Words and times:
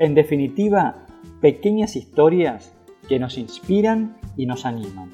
En 0.00 0.14
definitiva, 0.14 0.94
pequeñas 1.40 1.96
historias 1.96 2.72
que 3.08 3.18
nos 3.18 3.36
inspiran 3.36 4.16
y 4.36 4.46
nos 4.46 4.64
animan. 4.64 5.10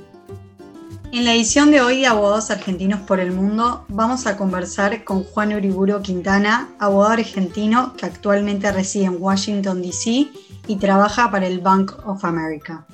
En 1.10 1.24
la 1.24 1.32
edición 1.32 1.70
de 1.70 1.80
hoy 1.80 2.00
de 2.00 2.06
Abogados 2.06 2.50
Argentinos 2.50 3.00
por 3.00 3.18
el 3.18 3.32
Mundo 3.32 3.86
vamos 3.88 4.26
a 4.26 4.36
conversar 4.36 5.02
con 5.04 5.24
Juan 5.24 5.54
Uriburo 5.54 6.02
Quintana, 6.02 6.68
abogado 6.78 7.14
argentino 7.14 7.94
que 7.96 8.04
actualmente 8.04 8.70
reside 8.72 9.06
en 9.06 9.16
Washington, 9.22 9.80
D.C. 9.80 10.28
y 10.66 10.76
trabaja 10.76 11.30
para 11.30 11.46
el 11.46 11.60
Bank 11.60 11.92
of 12.04 12.22
America. 12.22 12.86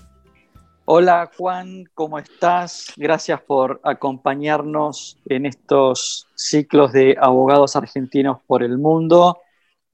Hola 0.84 1.28
Juan, 1.36 1.84
¿cómo 1.94 2.20
estás? 2.20 2.92
Gracias 2.96 3.40
por 3.40 3.80
acompañarnos 3.82 5.18
en 5.26 5.46
estos 5.46 6.28
ciclos 6.36 6.92
de 6.92 7.16
Abogados 7.20 7.74
Argentinos 7.74 8.38
por 8.46 8.62
el 8.62 8.78
Mundo. 8.78 9.38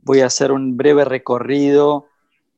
Voy 0.06 0.20
a 0.20 0.27
hacer 0.27 0.52
un 0.52 0.77
breve 0.77 1.05
recorrido 1.05 2.06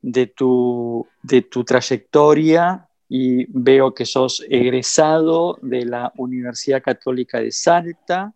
de 0.03 0.27
tu, 0.27 1.07
de 1.23 1.41
tu 1.41 1.63
trayectoria 1.63 2.87
y 3.07 3.47
veo 3.49 3.95
que 3.95 4.05
sos 4.05 4.45
egresado 4.47 5.57
de 5.63 5.83
la 5.83 6.13
Universidad 6.17 6.83
Católica 6.83 7.39
de 7.39 7.51
Salta. 7.51 8.35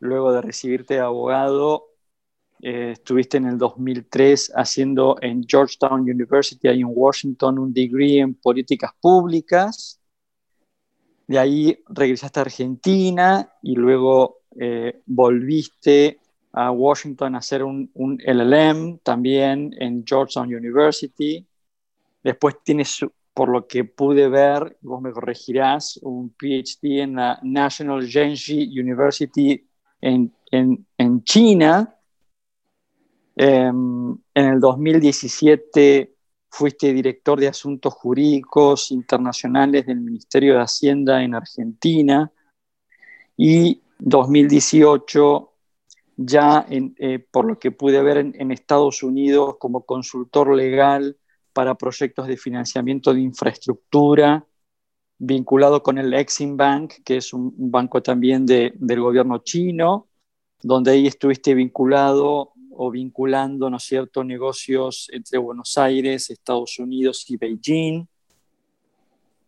Luego 0.00 0.32
de 0.32 0.40
recibirte 0.40 0.94
de 0.94 1.00
abogado, 1.00 1.88
eh, 2.62 2.92
estuviste 2.92 3.36
en 3.36 3.44
el 3.44 3.58
2003 3.58 4.52
haciendo 4.56 5.16
en 5.20 5.44
Georgetown 5.46 6.00
University, 6.00 6.66
ahí 6.68 6.80
en 6.80 6.88
Washington, 6.88 7.58
un 7.58 7.74
degree 7.74 8.20
en 8.20 8.32
políticas 8.32 8.92
públicas. 9.02 10.00
De 11.26 11.38
ahí 11.38 11.78
regresaste 11.90 12.40
a 12.40 12.44
Argentina 12.44 13.52
y 13.60 13.74
luego 13.74 14.38
eh, 14.58 15.02
volviste 15.04 16.20
a 16.54 16.70
Washington 16.70 17.34
a 17.34 17.38
hacer 17.38 17.64
un, 17.64 17.90
un, 17.94 18.18
LLM 18.24 18.98
también 18.98 19.74
en 19.78 20.04
Georgetown 20.06 20.54
University. 20.54 21.44
Después 22.22 22.56
tienes 22.62 23.00
por 23.34 23.48
lo 23.48 23.66
que 23.66 23.84
pude 23.84 24.28
ver, 24.28 24.78
vos 24.80 25.02
me 25.02 25.10
corregirás, 25.10 25.98
un 26.02 26.30
PhD 26.30 27.00
en 27.02 27.16
la 27.16 27.40
National 27.42 28.08
Zhengzhi 28.08 28.78
University 28.78 29.68
en, 30.00 30.32
en, 30.52 30.86
en 30.96 31.24
China. 31.24 31.96
Em, 33.34 34.12
en 34.32 34.44
el 34.44 34.60
2017 34.60 36.14
fuiste 36.48 36.92
director 36.92 37.40
de 37.40 37.48
Asuntos 37.48 37.92
Jurídicos 37.94 38.92
Internacionales 38.92 39.86
del 39.86 40.00
Ministerio 40.00 40.54
de 40.54 40.60
Hacienda 40.60 41.20
en 41.20 41.34
Argentina 41.34 42.30
y 43.36 43.82
2018 43.98 45.53
ya, 46.16 46.66
eh, 46.70 47.18
por 47.18 47.44
lo 47.46 47.58
que 47.58 47.70
pude 47.70 48.02
ver 48.02 48.18
en, 48.18 48.34
en 48.38 48.50
Estados 48.50 49.02
Unidos, 49.02 49.56
como 49.58 49.84
consultor 49.84 50.54
legal 50.54 51.16
para 51.52 51.76
proyectos 51.76 52.26
de 52.26 52.36
financiamiento 52.36 53.14
de 53.14 53.20
infraestructura 53.20 54.46
vinculado 55.18 55.82
con 55.82 55.98
el 55.98 56.12
Exim 56.14 56.56
Bank, 56.56 56.94
que 57.04 57.18
es 57.18 57.32
un 57.32 57.52
banco 57.56 58.02
también 58.02 58.44
de, 58.46 58.72
del 58.76 59.00
gobierno 59.00 59.38
chino, 59.38 60.08
donde 60.62 60.92
ahí 60.92 61.06
estuviste 61.06 61.54
vinculado 61.54 62.52
o 62.76 62.90
vinculando, 62.90 63.70
¿no 63.70 63.76
es 63.76 63.84
cierto?, 63.84 64.24
negocios 64.24 65.08
entre 65.12 65.38
Buenos 65.38 65.78
Aires, 65.78 66.30
Estados 66.30 66.78
Unidos 66.78 67.24
y 67.28 67.36
Beijing. 67.36 68.06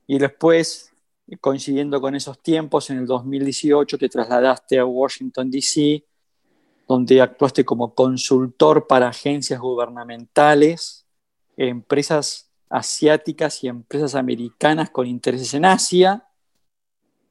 Y 0.06 0.19
después, 0.19 0.93
coincidiendo 1.41 2.00
con 2.00 2.15
esos 2.15 2.41
tiempos, 2.41 2.88
en 2.91 2.98
el 2.98 3.06
2018 3.06 3.98
te 3.98 4.09
trasladaste 4.09 4.78
a 4.78 4.84
Washington, 4.84 5.50
D.C., 5.50 6.04
donde 6.86 7.20
actuaste 7.20 7.64
como 7.64 7.94
consultor 7.94 8.86
para 8.86 9.08
agencias 9.08 9.60
gubernamentales 9.60 11.06
empresas 11.56 12.50
asiáticas 12.69 13.62
y 13.64 13.69
empresas 13.69 14.14
americanas 14.14 14.91
con 14.91 15.06
intereses 15.06 15.54
en 15.54 15.64
Asia. 15.64 16.26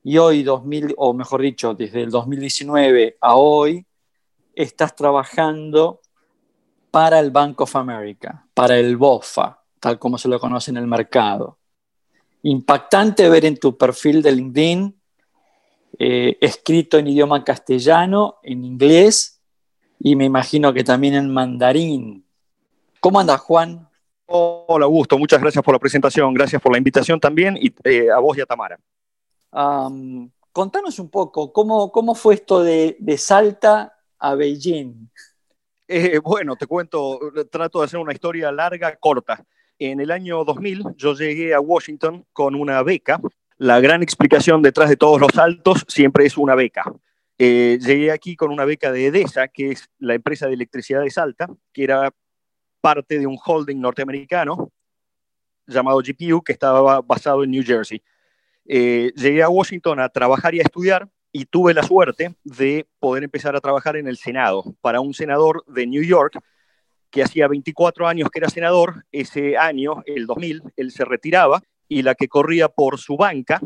Y 0.03 0.17
hoy, 0.17 0.43
2000, 0.43 0.93
o 0.97 1.13
mejor 1.13 1.41
dicho, 1.41 1.73
desde 1.73 2.03
el 2.03 2.11
2019 2.11 3.17
a 3.21 3.35
hoy, 3.35 3.85
estás 4.53 4.95
trabajando 4.95 6.01
para 6.91 7.19
el 7.19 7.31
Bank 7.31 7.59
of 7.61 7.75
America, 7.75 8.47
para 8.53 8.77
el 8.77 8.97
BOFA, 8.97 9.61
tal 9.79 9.99
como 9.99 10.17
se 10.17 10.29
lo 10.29 10.39
conoce 10.39 10.71
en 10.71 10.77
el 10.77 10.87
mercado. 10.87 11.57
Impactante 12.43 13.27
ver 13.27 13.45
en 13.45 13.57
tu 13.57 13.77
perfil 13.77 14.21
de 14.21 14.31
LinkedIn, 14.31 15.01
eh, 15.97 16.37
escrito 16.39 16.97
en 16.97 17.07
idioma 17.07 17.43
castellano, 17.43 18.37
en 18.43 18.63
inglés 18.63 19.34
y 20.05 20.15
me 20.15 20.25
imagino 20.25 20.71
que 20.71 20.83
también 20.83 21.15
en 21.15 21.33
mandarín. 21.33 22.23
¿Cómo 22.99 23.19
andas, 23.19 23.41
Juan? 23.41 23.89
Hola 24.27 24.85
Augusto, 24.85 25.17
muchas 25.17 25.41
gracias 25.41 25.63
por 25.63 25.73
la 25.73 25.79
presentación, 25.79 26.31
gracias 26.31 26.61
por 26.61 26.71
la 26.71 26.77
invitación 26.77 27.19
también 27.19 27.57
y 27.59 27.73
eh, 27.83 28.11
a 28.11 28.19
vos 28.19 28.37
y 28.37 28.41
a 28.41 28.45
Tamara. 28.45 28.79
contanos 30.51 30.99
un 30.99 31.09
poco, 31.09 31.51
¿cómo, 31.51 31.91
cómo 31.91 32.13
fue 32.13 32.35
esto 32.35 32.61
de, 32.61 32.97
de 32.99 33.17
Salta 33.17 33.97
a 34.19 34.35
Beijing? 34.35 35.09
Eh, 35.87 36.19
bueno, 36.19 36.55
te 36.55 36.67
cuento, 36.67 37.19
trato 37.49 37.79
de 37.79 37.85
hacer 37.85 37.99
una 37.99 38.13
historia 38.13 38.51
larga, 38.51 38.95
corta. 38.97 39.43
En 39.79 39.99
el 39.99 40.11
año 40.11 40.45
2000 40.45 40.83
yo 40.95 41.15
llegué 41.15 41.55
a 41.55 41.59
Washington 41.59 42.23
con 42.31 42.53
una 42.53 42.83
beca. 42.83 43.19
La 43.57 43.79
gran 43.79 44.03
explicación 44.03 44.61
detrás 44.61 44.87
de 44.87 44.97
todos 44.97 45.19
los 45.19 45.31
saltos 45.33 45.83
siempre 45.87 46.27
es 46.27 46.37
una 46.37 46.53
beca. 46.53 46.93
Eh, 47.37 47.77
llegué 47.81 48.11
aquí 48.11 48.35
con 48.35 48.51
una 48.51 48.65
beca 48.65 48.91
de 48.91 49.07
EDESA, 49.07 49.49
que 49.49 49.71
es 49.71 49.89
la 49.99 50.13
empresa 50.13 50.47
de 50.47 50.53
electricidad 50.53 51.01
de 51.01 51.11
Salta, 51.11 51.47
que 51.73 51.83
era 51.83 52.13
parte 52.81 53.19
de 53.19 53.27
un 53.27 53.37
holding 53.43 53.79
norteamericano 53.79 54.71
llamado 55.67 55.99
GPU 55.99 56.43
que 56.43 56.53
estaba 56.53 57.01
basado 57.01 57.43
en 57.43 57.51
New 57.51 57.63
Jersey. 57.65 58.01
Eh, 58.67 59.11
llegué 59.15 59.43
a 59.43 59.49
Washington 59.49 59.99
a 59.99 60.09
trabajar 60.09 60.55
y 60.55 60.59
a 60.59 60.63
estudiar 60.63 61.09
y 61.31 61.45
tuve 61.45 61.73
la 61.73 61.83
suerte 61.83 62.35
de 62.43 62.87
poder 62.99 63.23
empezar 63.23 63.55
a 63.55 63.61
trabajar 63.61 63.97
en 63.97 64.07
el 64.07 64.17
Senado 64.17 64.63
para 64.81 65.01
un 65.01 65.13
senador 65.13 65.65
de 65.67 65.85
New 65.85 66.03
York 66.03 66.39
que 67.09 67.23
hacía 67.23 67.47
24 67.47 68.07
años 68.07 68.29
que 68.29 68.39
era 68.39 68.49
senador. 68.49 69.05
Ese 69.11 69.57
año, 69.57 70.03
el 70.05 70.25
2000, 70.25 70.63
él 70.77 70.91
se 70.91 71.05
retiraba 71.05 71.61
y 71.87 72.01
la 72.01 72.15
que 72.15 72.27
corría 72.27 72.69
por 72.69 72.97
su 72.97 73.17
banca, 73.17 73.59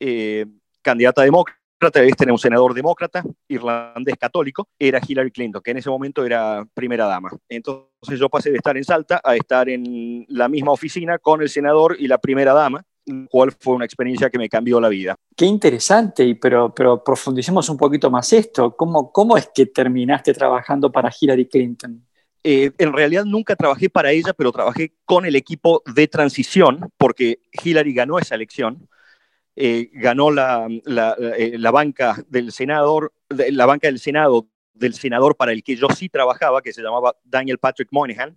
eh, 0.00 0.46
candidata 0.82 1.22
demócrata, 1.22 1.63
este 1.86 2.24
era 2.24 2.32
un 2.32 2.38
senador 2.38 2.74
demócrata, 2.74 3.22
irlandés 3.48 4.16
católico, 4.18 4.68
era 4.78 5.00
Hillary 5.06 5.30
Clinton, 5.30 5.62
que 5.62 5.70
en 5.72 5.78
ese 5.78 5.90
momento 5.90 6.24
era 6.24 6.66
primera 6.74 7.06
dama. 7.06 7.30
Entonces 7.48 8.18
yo 8.18 8.28
pasé 8.28 8.50
de 8.50 8.56
estar 8.56 8.76
en 8.76 8.84
Salta 8.84 9.20
a 9.22 9.36
estar 9.36 9.68
en 9.68 10.24
la 10.28 10.48
misma 10.48 10.72
oficina 10.72 11.18
con 11.18 11.42
el 11.42 11.48
senador 11.48 11.96
y 11.98 12.06
la 12.06 12.18
primera 12.18 12.52
dama, 12.52 12.84
cual 13.30 13.52
fue 13.58 13.74
una 13.74 13.84
experiencia 13.84 14.30
que 14.30 14.38
me 14.38 14.48
cambió 14.48 14.80
la 14.80 14.88
vida. 14.88 15.14
Qué 15.36 15.44
interesante, 15.44 16.36
pero, 16.40 16.72
pero 16.74 17.02
profundicemos 17.02 17.68
un 17.68 17.76
poquito 17.76 18.10
más 18.10 18.32
esto. 18.32 18.74
¿Cómo, 18.76 19.12
cómo 19.12 19.36
es 19.36 19.50
que 19.54 19.66
terminaste 19.66 20.32
trabajando 20.32 20.90
para 20.90 21.10
Hillary 21.18 21.46
Clinton? 21.46 22.04
Eh, 22.42 22.72
en 22.76 22.92
realidad 22.92 23.24
nunca 23.24 23.56
trabajé 23.56 23.88
para 23.88 24.12
ella, 24.12 24.34
pero 24.34 24.52
trabajé 24.52 24.92
con 25.06 25.24
el 25.24 25.34
equipo 25.34 25.82
de 25.86 26.08
transición, 26.08 26.90
porque 26.98 27.40
Hillary 27.52 27.94
ganó 27.94 28.18
esa 28.18 28.34
elección. 28.34 28.86
Eh, 29.56 29.90
ganó 29.92 30.32
la, 30.32 30.66
eh, 30.68 31.56
la, 31.58 31.70
banca 31.70 32.16
del 32.28 32.50
senador, 32.50 33.12
la 33.28 33.66
banca 33.66 33.86
del 33.86 34.00
Senado 34.00 34.48
del 34.72 34.94
senador 34.94 35.36
para 35.36 35.52
el 35.52 35.62
que 35.62 35.76
yo 35.76 35.86
sí 35.94 36.08
trabajaba, 36.08 36.60
que 36.60 36.72
se 36.72 36.82
llamaba 36.82 37.14
Daniel 37.22 37.58
Patrick 37.58 37.88
Moynihan. 37.92 38.36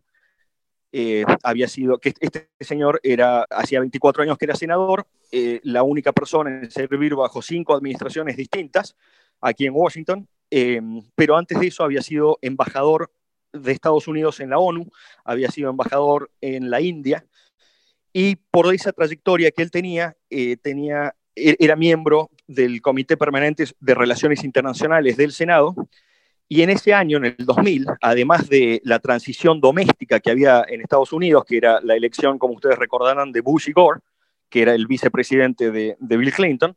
Eh, 0.92 1.26
había 1.42 1.68
sido, 1.68 1.98
que 1.98 2.14
este 2.20 2.50
señor 2.60 3.00
era, 3.02 3.42
hacía 3.50 3.80
24 3.80 4.22
años 4.24 4.38
que 4.38 4.46
era 4.46 4.56
senador, 4.56 5.08
la 5.32 5.82
única 5.82 6.14
persona 6.14 6.62
en 6.62 6.72
servir 6.72 7.16
bajo 7.16 7.42
cinco 7.42 7.76
administraciones 7.76 8.38
distintas 8.38 8.96
aquí 9.42 9.66
en 9.66 9.74
Washington, 9.76 10.28
pero 11.16 11.36
antes 11.36 11.60
de 11.60 11.68
eso 11.68 11.84
había 11.84 12.02
sido 12.02 12.38
embajador 12.42 13.12
de 13.52 13.72
Estados 13.72 14.08
Unidos 14.08 14.40
en 14.40 14.52
la 14.52 14.60
ONU, 14.60 14.90
había 15.24 15.50
sido 15.50 15.70
embajador 15.70 16.30
en 16.40 16.70
la 16.70 16.82
India, 16.82 17.26
y 18.20 18.36
por 18.36 18.74
esa 18.74 18.92
trayectoria 18.94 19.52
que 19.52 19.62
él 19.62 19.70
tenía, 19.70 20.18
eh, 20.32 20.58
tenía 20.58 21.14
e-, 21.36 21.56
era 21.60 21.76
miembro 21.76 22.32
del 22.48 22.82
Comité 22.82 23.16
Permanente 23.16 23.66
de 23.80 23.94
Relaciones 23.94 24.44
Internacionales 24.44 25.18
del 25.18 25.32
Senado 25.32 25.76
Y 26.50 26.64
en 26.64 26.72
ese 26.72 26.96
año, 26.96 27.18
en 27.18 27.26
el 27.26 27.36
2000, 27.38 27.86
además 28.02 28.50
de 28.50 28.82
la 28.84 28.98
transición 28.98 29.62
doméstica 29.62 30.20
que 30.20 30.32
había 30.32 30.66
en 30.68 30.82
Estados 30.82 31.14
Unidos, 31.14 31.46
que 31.46 31.58
era 31.58 31.80
la 31.84 31.96
elección, 31.96 32.40
como 32.40 32.56
ustedes 32.56 32.80
recordarán, 32.80 33.32
de 33.32 33.42
Bush 33.42 33.70
y 33.70 33.74
Gore, 33.74 34.00
que 34.50 34.64
era 34.64 34.74
el 34.74 34.88
vicepresidente 34.88 35.70
de, 35.70 35.96
Bill 36.00 36.34
Clinton, 36.34 36.76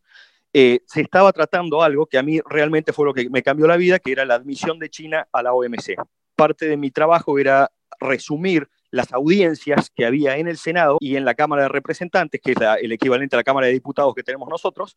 eh, 0.53 0.81
se 0.85 1.01
estaba 1.01 1.33
tratando 1.33 1.83
algo 1.83 2.05
que 2.05 2.19
a 2.19 2.23
mí 2.23 2.39
realmente 2.45 2.93
fue 2.93 3.07
lo 3.07 3.15
que 3.15 3.31
me 3.31 3.43
cambió 3.43 3.67
la 3.67 3.79
vida, 3.79 3.99
que 3.99 4.13
era 4.13 4.27
la 4.27 4.35
admisión 4.35 4.79
de 4.79 4.91
China 4.91 5.27
a 5.33 5.43
la 5.43 5.55
OMC. 5.55 5.95
Parte 6.37 6.67
de 6.67 6.77
mi 6.77 6.91
trabajo 6.91 7.39
era 7.39 7.71
resumir 7.99 8.69
las 8.91 9.13
audiencias 9.13 9.91
que 9.91 10.05
había 10.05 10.37
en 10.37 10.49
el 10.49 10.57
Senado 10.57 10.97
y 11.01 11.17
en 11.17 11.25
la 11.25 11.35
Cámara 11.35 11.63
de 11.63 11.69
Representantes, 11.69 12.41
que 12.41 12.53
es 12.53 12.59
el 12.81 12.93
equivalente 12.93 13.37
a 13.37 13.39
la 13.39 13.45
Cámara 13.45 13.67
de 13.67 13.73
Diputados 13.73 14.15
que 14.15 14.23
tenemos 14.23 14.49
nosotros, 14.49 14.97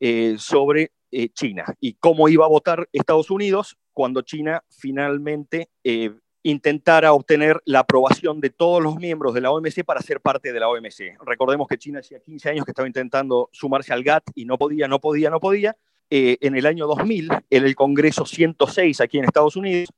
eh, 0.00 0.36
sobre 0.38 0.92
eh, 1.10 1.30
China 1.30 1.64
y 1.80 1.94
cómo 1.94 2.28
iba 2.28 2.44
a 2.44 2.48
votar 2.48 2.88
Estados 2.92 3.32
Unidos 3.32 3.76
cuando 3.92 4.22
China 4.22 4.62
finalmente 4.68 5.70
eh, 5.82 6.12
intentara 6.44 7.12
obtener 7.12 7.60
la 7.64 7.80
aprobación 7.80 8.40
de 8.40 8.50
todos 8.50 8.80
los 8.80 8.94
miembros 8.94 9.34
de 9.34 9.40
la 9.40 9.50
OMC 9.50 9.84
para 9.84 10.00
ser 10.00 10.20
parte 10.20 10.52
de 10.52 10.60
la 10.60 10.68
OMC. 10.68 11.18
Recordemos 11.26 11.66
que 11.66 11.78
China 11.78 11.98
hacía 11.98 12.20
15 12.20 12.50
años 12.50 12.64
que 12.64 12.70
estaba 12.70 12.86
intentando 12.86 13.48
sumarse 13.52 13.92
al 13.92 14.04
GATT 14.04 14.30
y 14.36 14.44
no 14.44 14.56
podía, 14.56 14.86
no 14.86 15.00
podía, 15.00 15.30
no 15.30 15.40
podía. 15.40 15.76
en 16.10 16.56
el 16.56 16.64
año 16.64 16.86
2000, 16.86 17.28
en 17.50 17.64
el 17.64 17.74
Congreso 17.74 18.24
106 18.24 19.00
aquí 19.00 19.18
en 19.18 19.24
Estados 19.24 19.56
Unidos, 19.56 19.88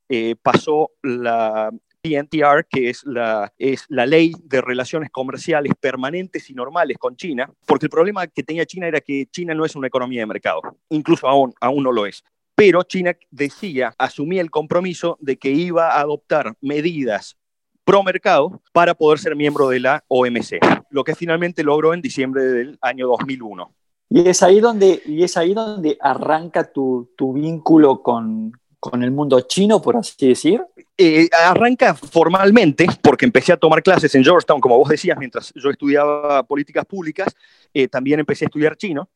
pasó 0.43 0.93
la 1.03 1.71
PNTR, 2.03 2.67
que 2.69 2.91
es 2.91 3.05
la, 3.05 3.53
es 3.59 3.85
la 3.89 4.07
ley 4.07 4.33
de 4.45 4.61
relaciones 4.61 5.11
comerciales 5.11 5.73
permanentes 5.79 6.49
y 6.51 6.55
normales 6.55 6.99
con 6.99 7.17
China, 7.17 7.51
porque 7.67 7.87
el 7.87 7.91
problema 7.91 8.27
que 8.27 8.43
tenía 8.43 8.67
China 8.67 8.87
era 8.87 9.01
que 9.01 9.27
China 9.31 9.55
no 9.55 9.65
es 9.65 9.77
una 9.77 9.89
economía 9.89 10.21
de 10.21 10.27
mercado, 10.27 10.63
incluso 10.89 11.29
aún, 11.29 11.55
aún 11.61 11.83
no 11.83 11.93
lo 11.93 12.07
es. 12.07 12.25
Pero 12.55 12.83
China 12.83 13.17
decía, 13.31 13.95
asumía 13.99 14.43
el 14.43 14.51
compromiso 14.51 15.17
de 15.21 15.39
que 15.39 15.51
iba 15.51 15.93
a 15.93 16.01
adoptar 16.01 16.55
medidas 16.61 17.37
pro 17.85 18.03
mercado 18.03 18.61
para 18.73 18.95
poder 18.95 19.19
ser 19.19 19.35
miembro 19.35 19.69
de 19.69 19.81
la 19.81 20.05
OMC, 20.09 20.59
lo 20.91 21.05
que 21.05 21.15
finalmente 21.15 21.65
logró 21.65 21.95
en 21.95 22.03
diciembre 22.03 22.45
del 22.45 22.79
año 22.83 23.09
2001. 23.09 23.75
Y 24.11 24.29
es 24.29 24.43
ahí 24.43 24.61
donde, 24.61 25.03
y 25.07 25.23
es 25.23 25.37
ahí 25.37 25.55
donde 25.55 25.97
arranca 26.01 26.73
tu, 26.73 27.11
tu 27.17 27.33
vínculo 27.33 28.03
con, 28.03 28.53
con 28.81 29.05
el 29.05 29.11
mundo 29.11 29.43
chino, 29.43 29.81
por 29.81 29.97
así 29.97 30.29
decir? 30.29 30.63
Eh, 30.97 31.29
arranca 31.33 31.95
formalmente, 31.95 32.87
porque 33.03 33.27
empecé 33.27 33.53
a 33.53 33.59
tomar 33.59 33.83
clases 33.83 34.15
en 34.15 34.25
Georgetown, 34.25 34.61
como 34.61 34.79
vos 34.79 34.89
decías, 34.89 35.19
mientras 35.19 35.53
yo 35.55 35.71
estudiaba 35.71 36.43
políticas 36.45 36.87
públicas, 36.87 37.37
eh, 37.75 37.89
también 37.89 38.21
empecé 38.21 38.47
a 38.47 38.49
estudiar 38.49 38.77
chino, 38.77 39.09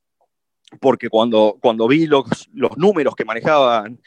porque 0.81 1.09
cuando, 1.09 1.57
cuando 1.61 1.89
vi 1.89 2.07
los, 2.07 2.27
los 2.53 2.77
números 2.77 3.17
que 3.17 3.25
manejaban, 3.25 4.01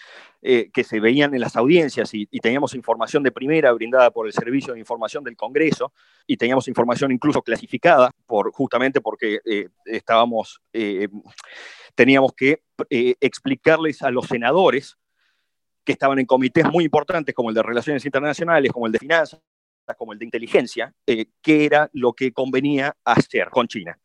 eh, 0.44 0.70
que 0.72 0.84
se 0.84 1.00
veían 1.00 1.34
en 1.34 1.42
las 1.42 1.56
audiencias 1.56 2.14
y, 2.14 2.28
teníamos 2.40 2.76
información 2.76 3.24
de 3.24 3.32
primera 3.32 3.72
brindada 3.72 4.12
por 4.12 4.28
el 4.28 4.34
Servicio 4.34 4.74
de 4.74 4.80
Información 4.80 5.24
del 5.24 5.36
Congreso 5.36 5.92
y 6.28 6.38
teníamos 6.38 6.68
información 6.68 7.12
incluso 7.12 7.42
clasificada, 7.42 8.12
por, 8.28 8.52
justamente 8.52 9.02
porque 9.02 9.40
estábamos, 9.86 10.62
teníamos 11.96 12.34
que 12.34 12.62
explicarles 12.90 14.04
a 14.04 14.12
los 14.12 14.28
senadores 14.28 14.98
que 15.88 15.94
estaban 15.94 16.20
en 16.20 16.26
comités 16.26 16.70
muy 16.70 16.84
importantes 16.84 17.34
como 17.34 17.48
el 17.48 17.56
de 17.56 17.64
Relaciones 17.64 18.04
Internacionales, 18.04 18.74
como 18.74 18.88
el 18.88 18.92
de 18.92 19.00
Finanzas, 19.00 19.40
como 19.98 20.12
el 20.12 20.20
de 20.20 20.26
Inteligencia, 20.26 20.94
eh, 21.08 21.28
qué 21.42 21.64
era 21.64 21.90
lo 21.94 22.12
que 22.12 22.34
convenía 22.34 22.94
hacer 23.06 23.50
con 23.50 23.70
China. 23.70 23.98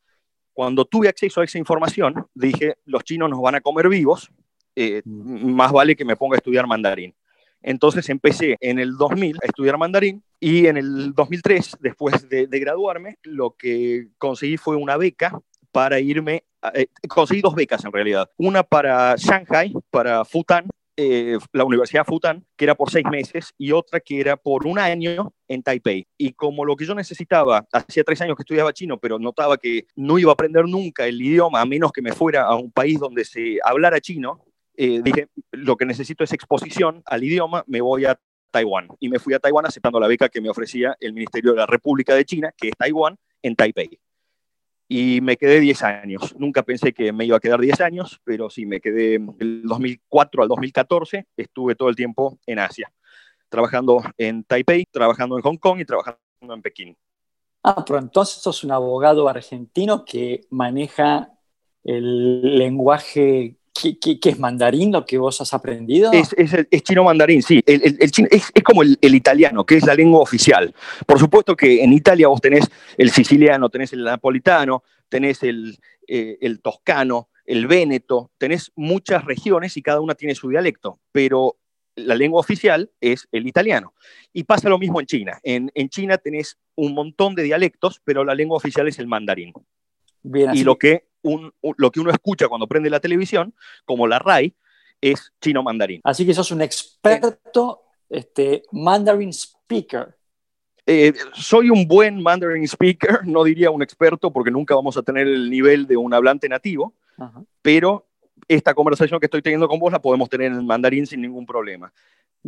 Cuando 0.52 0.84
tuve 0.84 1.08
acceso 1.08 1.40
a 1.40 1.44
esa 1.44 1.58
información, 1.58 2.25
dije, 2.34 2.76
los 2.84 3.02
chinos 3.02 3.29
nos 3.29 3.43
van 3.43 3.56
a 3.56 3.61
comer 3.61 3.88
vivos, 3.88 4.31
eh, 4.76 5.02
mm. 5.05 5.50
más 5.50 5.73
vale 5.73 5.96
que 5.96 6.05
me 6.05 6.14
ponga 6.14 6.37
a 6.37 6.38
estudiar 6.38 6.69
mandarín. 6.69 7.17
Entonces 7.61 8.08
empecé 8.11 8.56
en 8.61 8.79
el 8.79 8.96
2000 8.96 9.38
a 9.43 9.46
estudiar 9.46 9.76
mandarín 9.76 10.23
y 10.38 10.69
en 10.69 10.76
el 10.76 11.12
2003, 11.14 11.79
después 11.81 12.29
de, 12.29 12.46
graduarme, 12.46 13.19
lo 13.25 13.56
que 13.56 14.06
conseguí 14.19 14.56
fue 14.56 14.76
una 14.76 14.96
beca 14.96 15.37
para 15.73 15.99
irme, 15.99 16.44
eh, 16.75 16.87
conseguí 17.08 17.40
dos 17.40 17.56
becas 17.56 17.84
en 17.84 17.93
realidad, 17.93 18.31
una 18.37 18.62
para 18.62 19.17
Shanghai, 19.17 19.75
para 19.90 20.25
Futan, 20.25 20.69
eh, 20.96 21.38
la 21.52 21.64
Universidad 21.64 22.04
Futan, 22.04 22.44
que 22.56 22.64
era 22.64 22.74
por 22.74 22.90
seis 22.90 23.04
meses, 23.10 23.54
y 23.56 23.72
otra 23.72 24.00
que 24.00 24.20
era 24.20 24.36
por 24.36 24.66
un 24.66 24.78
año 24.78 25.32
en 25.48 25.62
Taipei. 25.62 26.06
Y 26.18 26.32
como 26.32 26.64
lo 26.64 26.76
que 26.76 26.84
yo 26.84 26.94
necesitaba, 26.94 27.66
hacía 27.72 28.04
tres 28.04 28.20
años 28.20 28.36
que 28.36 28.42
estudiaba 28.42 28.72
chino, 28.72 28.98
pero 28.98 29.18
notaba 29.18 29.56
que 29.56 29.86
no 29.96 30.18
iba 30.18 30.30
a 30.30 30.34
aprender 30.34 30.66
nunca 30.66 31.06
el 31.06 31.20
idioma, 31.20 31.60
a 31.60 31.66
menos 31.66 31.92
que 31.92 32.02
me 32.02 32.12
fuera 32.12 32.44
a 32.44 32.54
un 32.56 32.70
país 32.70 32.98
donde 32.98 33.24
se 33.24 33.58
hablara 33.64 34.00
chino, 34.00 34.44
eh, 34.76 35.00
dije, 35.02 35.28
lo 35.50 35.76
que 35.76 35.86
necesito 35.86 36.24
es 36.24 36.32
exposición 36.32 37.02
al 37.06 37.24
idioma, 37.24 37.64
me 37.66 37.80
voy 37.80 38.04
a 38.04 38.18
Taiwán. 38.50 38.88
Y 39.00 39.08
me 39.08 39.18
fui 39.18 39.34
a 39.34 39.38
Taiwán 39.38 39.66
aceptando 39.66 39.98
la 39.98 40.08
beca 40.08 40.28
que 40.28 40.40
me 40.40 40.50
ofrecía 40.50 40.96
el 41.00 41.12
Ministerio 41.12 41.52
de 41.52 41.58
la 41.58 41.66
República 41.66 42.14
de 42.14 42.24
China, 42.24 42.52
que 42.56 42.68
es 42.68 42.76
Taiwán, 42.76 43.16
en 43.42 43.56
Taipei 43.56 43.98
y 44.94 45.22
me 45.22 45.38
quedé 45.38 45.58
10 45.58 45.82
años. 45.84 46.34
Nunca 46.38 46.62
pensé 46.64 46.92
que 46.92 47.14
me 47.14 47.24
iba 47.24 47.38
a 47.38 47.40
quedar 47.40 47.58
10 47.58 47.80
años, 47.80 48.20
pero 48.24 48.50
sí, 48.50 48.66
me 48.66 48.78
quedé 48.78 49.18
del 49.38 49.62
2004 49.64 50.42
al 50.42 50.48
2014, 50.50 51.26
estuve 51.34 51.74
todo 51.74 51.88
el 51.88 51.96
tiempo 51.96 52.38
en 52.44 52.58
Asia, 52.58 52.92
trabajando 53.48 54.02
en 54.18 54.44
Taipei, 54.44 54.84
trabajando 54.90 55.38
en 55.38 55.42
Hong 55.44 55.56
Kong 55.56 55.80
y 55.80 55.86
trabajando 55.86 56.18
en 56.40 56.60
Pekín. 56.60 56.96
Ah, 57.62 57.82
pero 57.86 58.00
entonces 58.00 58.42
sos 58.42 58.64
un 58.64 58.72
abogado 58.72 59.30
argentino 59.30 60.04
que 60.04 60.42
maneja 60.50 61.30
el 61.84 62.58
lenguaje 62.58 63.56
¿Qué, 63.82 64.19
es 64.23 64.38
mandarín 64.38 64.93
lo 64.93 65.05
que 65.05 65.19
vos 65.19 65.40
has 65.40 65.52
aprendido? 65.52 66.12
Es, 66.12 66.34
chino 66.82 67.05
mandarín, 67.05 67.43
sí. 67.43 67.62
El, 67.67 67.96
es, 67.99 68.12
como 68.64 68.82
el, 68.82 68.99
italiano, 69.02 69.64
que 69.64 69.76
es 69.76 69.87
la 69.87 69.94
lengua 69.94 70.20
oficial. 70.20 70.75
Por 71.06 71.19
supuesto 71.19 71.56
que 71.56 71.82
en 71.82 71.93
Italia 71.93 72.29
vos 72.29 72.40
tenés 72.40 72.70
el 72.96 73.11
siciliano, 73.11 73.69
tenés 73.70 73.93
el 73.93 74.05
napolitano, 74.05 74.84
tenés 75.08 75.43
el, 75.43 75.79
eh, 76.06 76.38
toscano, 76.62 77.29
el 77.44 77.67
véneto, 77.67 78.31
tenés 78.38 78.70
muchas 78.76 79.25
regiones 79.25 79.76
y 79.76 79.82
cada 79.82 80.00
una 80.00 80.14
tiene 80.14 80.34
su 80.34 80.49
dialecto, 80.49 81.00
pero 81.11 81.56
la 81.96 82.14
lengua 82.14 82.40
oficial 82.40 82.90
es 83.00 83.29
el 83.32 83.46
italiano. 83.46 83.94
Y 84.32 84.44
pasa 84.44 84.69
lo 84.69 84.79
mismo 84.79 85.00
en 85.00 85.06
China. 85.06 85.40
En, 85.43 85.70
China 85.88 86.19
tenés 86.19 86.58
un 86.75 86.94
montón 86.94 87.34
de 87.34 87.43
dialectos, 87.43 88.00
pero 88.05 88.25
la 88.25 88.34
lengua 88.34 88.56
oficial 88.56 88.88
es 88.88 88.99
el 88.99 89.06
mandarín. 89.06 89.52
y 90.25 90.64
lo 90.64 90.79
que 90.79 91.11
lo 91.22 91.90
que 91.90 92.00
uno 92.00 92.10
escucha 92.10 92.48
cuando 92.48 92.66
prende 92.66 92.90
la 92.90 93.00
televisión, 93.00 93.54
como 93.84 94.06
la 94.06 94.19
RAI, 94.19 94.54
es 95.00 95.32
chino 95.40 95.62
mandarín. 95.62 96.00
Así 96.04 96.24
que 96.24 96.34
sos 96.34 96.50
un 96.50 96.62
experto 96.62 97.82
este, 98.08 98.62
mandarin 98.72 99.32
speaker. 99.32 100.16
Eh, 100.84 101.12
soy 101.34 101.70
un 101.70 101.86
buen 101.86 102.20
Mandarin 102.20 102.64
speaker, 102.64 103.20
no 103.24 103.44
diría 103.44 103.70
un 103.70 103.82
experto 103.82 104.32
porque 104.32 104.50
nunca 104.50 104.74
vamos 104.74 104.96
a 104.96 105.02
tener 105.02 105.29
el 105.29 105.48
nivel 105.48 105.86
de 105.86 105.96
un 105.96 106.12
hablante 106.12 106.48
nativo, 106.48 106.94
pero 107.60 108.08
esta 108.48 108.74
conversación 108.74 109.20
que 109.20 109.26
estoy 109.26 109.43
teniendo 109.43 109.69
con 109.69 109.79
vos 109.79 109.93
la 109.93 110.02
podemos 110.02 110.29
tener 110.29 110.50
en 110.50 110.67
mandarín 110.67 111.06
sin 111.06 111.20
ningún 111.20 111.46
problema. 111.46 111.93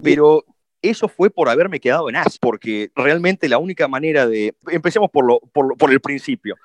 Pero 0.02 0.44
eso 0.82 1.08
fue 1.08 1.30
por 1.30 1.48
haberme 1.48 1.78
quedado 1.78 2.08
en 2.08 2.16
AS, 2.16 2.38
porque 2.38 2.90
realmente 2.96 3.48
la 3.48 3.58
única 3.58 3.86
manera 3.86 4.26
de... 4.26 4.56
Empecemos 4.66 5.10
por, 5.10 5.24
lo, 5.24 5.38
por, 5.38 5.76
por 5.76 5.92
el 5.92 6.00
principio. 6.00 6.56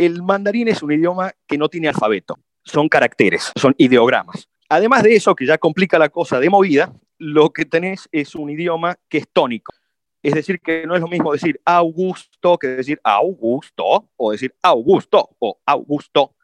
El 0.00 0.22
mandarín 0.22 0.66
es 0.68 0.82
un 0.82 0.92
idioma 0.92 1.30
que 1.46 1.58
no 1.58 1.68
tiene 1.68 1.88
alfabeto, 1.88 2.38
son 2.64 2.88
caracteres, 2.88 3.52
son 3.54 3.74
ideogramas. 3.76 4.48
Además 4.70 5.02
de 5.02 5.14
eso, 5.14 5.34
que 5.34 5.44
ya 5.44 5.58
complica 5.58 5.98
la 5.98 6.08
cosa 6.08 6.40
de 6.40 6.48
movida, 6.48 6.90
lo 7.18 7.50
que 7.50 7.66
tenés 7.66 8.08
es 8.10 8.34
un 8.34 8.48
idioma 8.48 8.96
que 9.10 9.18
es 9.18 9.28
tónico. 9.30 9.74
Es 10.22 10.32
decir, 10.32 10.58
que 10.60 10.86
no 10.86 10.94
es 10.94 11.02
lo 11.02 11.08
mismo 11.08 11.30
decir 11.34 11.60
Augusto 11.66 12.56
que 12.56 12.68
decir 12.68 12.98
Augusto, 13.04 14.08
o 14.16 14.32
decir 14.32 14.54
Augusto 14.62 15.36
o 15.38 15.60
Augusto. 15.66 16.34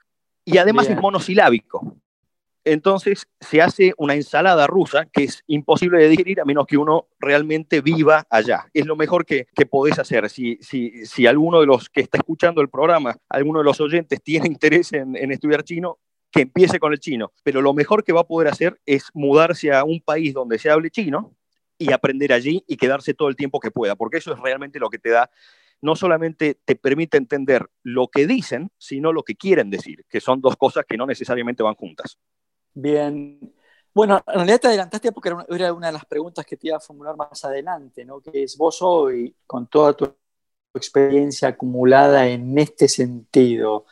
Y 0.45 0.59
además 0.59 0.91
es 0.91 1.01
monosilábico. 1.01 1.97
Entonces 2.67 3.29
se 3.41 3.63
hace 3.63 3.95
una 3.97 4.15
ensalada 4.15 4.67
rusa 4.67 5.07
que 5.07 5.23
es 5.23 5.45
imposible 5.47 5.99
de 5.99 6.09
digerir 6.09 6.41
a 6.41 6.45
menos 6.45 6.67
que 6.67 6.77
uno 6.77 7.07
realmente 7.21 7.81
viva 7.81 8.27
allá. 8.29 8.67
Es 8.75 8.87
lo 8.87 8.97
mejor 8.97 9.25
que, 9.25 9.47
podés 9.71 10.01
hacer. 10.01 10.29
Si, 10.29 10.59
si, 10.61 11.07
si, 11.07 11.29
alguno 11.29 11.61
de 11.61 11.67
los 11.67 11.89
que 11.89 12.01
está 12.01 12.19
escuchando 12.19 12.61
el 12.61 12.69
programa, 12.69 13.17
alguno 13.29 13.61
de 13.61 13.67
los 13.67 13.81
oyentes 13.81 14.21
tiene 14.21 14.47
interés 14.49 14.93
en, 14.93 15.15
en 15.17 15.31
estudiar 15.31 15.63
chino, 15.63 15.99
que 16.33 16.43
empiece 16.43 16.81
con 16.81 16.93
el 16.93 16.99
chino. 16.99 17.31
Pero 17.45 17.63
lo 17.63 17.73
mejor 17.73 18.03
que 18.03 18.13
va 18.13 18.23
a 18.23 18.27
poder 18.27 18.49
hacer 18.49 18.81
es 18.85 19.11
mudarse 19.15 19.73
a 19.73 19.85
un 19.85 20.01
país 20.01 20.35
donde 20.35 20.59
se 20.59 20.69
hable 20.69 20.91
chino 20.91 21.37
y 21.79 21.93
aprender 21.93 22.33
allí 22.33 22.65
y 22.67 22.77
quedarse 22.77 23.15
todo 23.15 23.29
el 23.29 23.37
tiempo 23.37 23.61
que 23.61 23.71
pueda, 23.71 23.95
porque 23.95 24.17
eso 24.17 24.33
es 24.33 24.41
realmente 24.41 24.81
lo 24.81 24.91
que 24.91 24.99
te 24.99 25.11
da 25.11 25.31
no 25.83 25.95
solamente 25.95 26.59
te 26.65 26.75
permite 26.75 27.17
entender 27.17 27.69
lo 27.85 28.09
que 28.09 28.27
dicen, 28.27 28.71
sino 28.79 29.13
lo 29.13 29.23
que 29.23 29.37
quieren 29.37 29.71
decir, 29.71 30.05
que 30.09 30.21
son 30.21 30.41
dos 30.41 30.57
cosas 30.57 30.85
que 30.89 30.97
no 30.97 31.07
necesariamente 31.07 31.63
van 31.63 31.75
juntas. 31.75 32.19
Bien. 32.77 33.55
Bueno, 33.95 34.23
en 34.27 34.35
realidad 34.35 34.61
te 34.61 34.69
adelantaste 34.69 35.11
porque 35.11 35.35
era 35.49 35.73
una 35.73 35.87
de 35.87 35.95
las 35.95 36.05
preguntas 36.05 36.45
que 36.45 36.59
te 36.59 36.69
iba 36.69 36.77
a 36.77 36.81
formular 36.81 37.17
más 37.17 37.43
adelante, 37.43 38.05
¿no? 38.05 38.21
Que 38.21 38.43
es 38.43 38.55
vos 38.59 38.83
hoy, 38.83 39.35
con 39.47 39.67
toda 39.67 39.95
tu 39.95 40.15
experiencia 40.75 41.49
acumulada 41.49 42.29
en 42.29 42.59
este 42.59 42.87
sentido, 42.87 43.87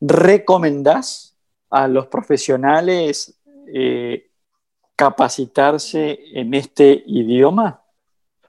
¿recomendás 0.00 1.36
a 1.68 1.88
los 1.88 2.06
profesionales 2.06 3.40
eh, 3.66 4.30
capacitarse 4.94 6.20
en 6.32 6.54
este 6.54 7.02
idioma? 7.06 7.82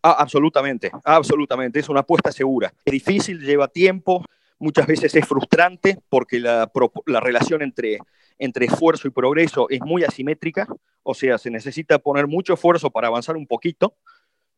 Ah, 0.04 0.18
absolutamente, 0.20 0.92
absolutamente. 1.04 1.80
Es 1.80 1.90
una 1.90 2.02
apuesta 2.02 2.32
segura. 2.32 2.72
Es 2.86 2.92
difícil, 2.92 3.40
lleva 3.40 3.68
tiempo, 3.68 4.24
muchas 4.60 4.86
veces 4.86 5.16
es 5.16 5.28
frustrante 5.28 5.98
porque 6.10 6.40
la, 6.40 6.70
relación 7.08 7.64
entre, 7.64 7.98
entre 8.40 8.66
esfuerzo 8.66 9.08
y 9.08 9.12
progreso 9.12 9.68
es 9.70 9.82
muy 9.82 10.04
asimétrica, 10.04 10.68
o 11.04 11.14
sea, 11.14 11.38
se 11.38 11.52
necesita 11.52 12.00
poner 12.00 12.26
mucho 12.26 12.54
esfuerzo 12.54 12.90
para 12.90 13.08
avanzar 13.08 13.38
un 13.38 13.46
poquito. 13.46 13.96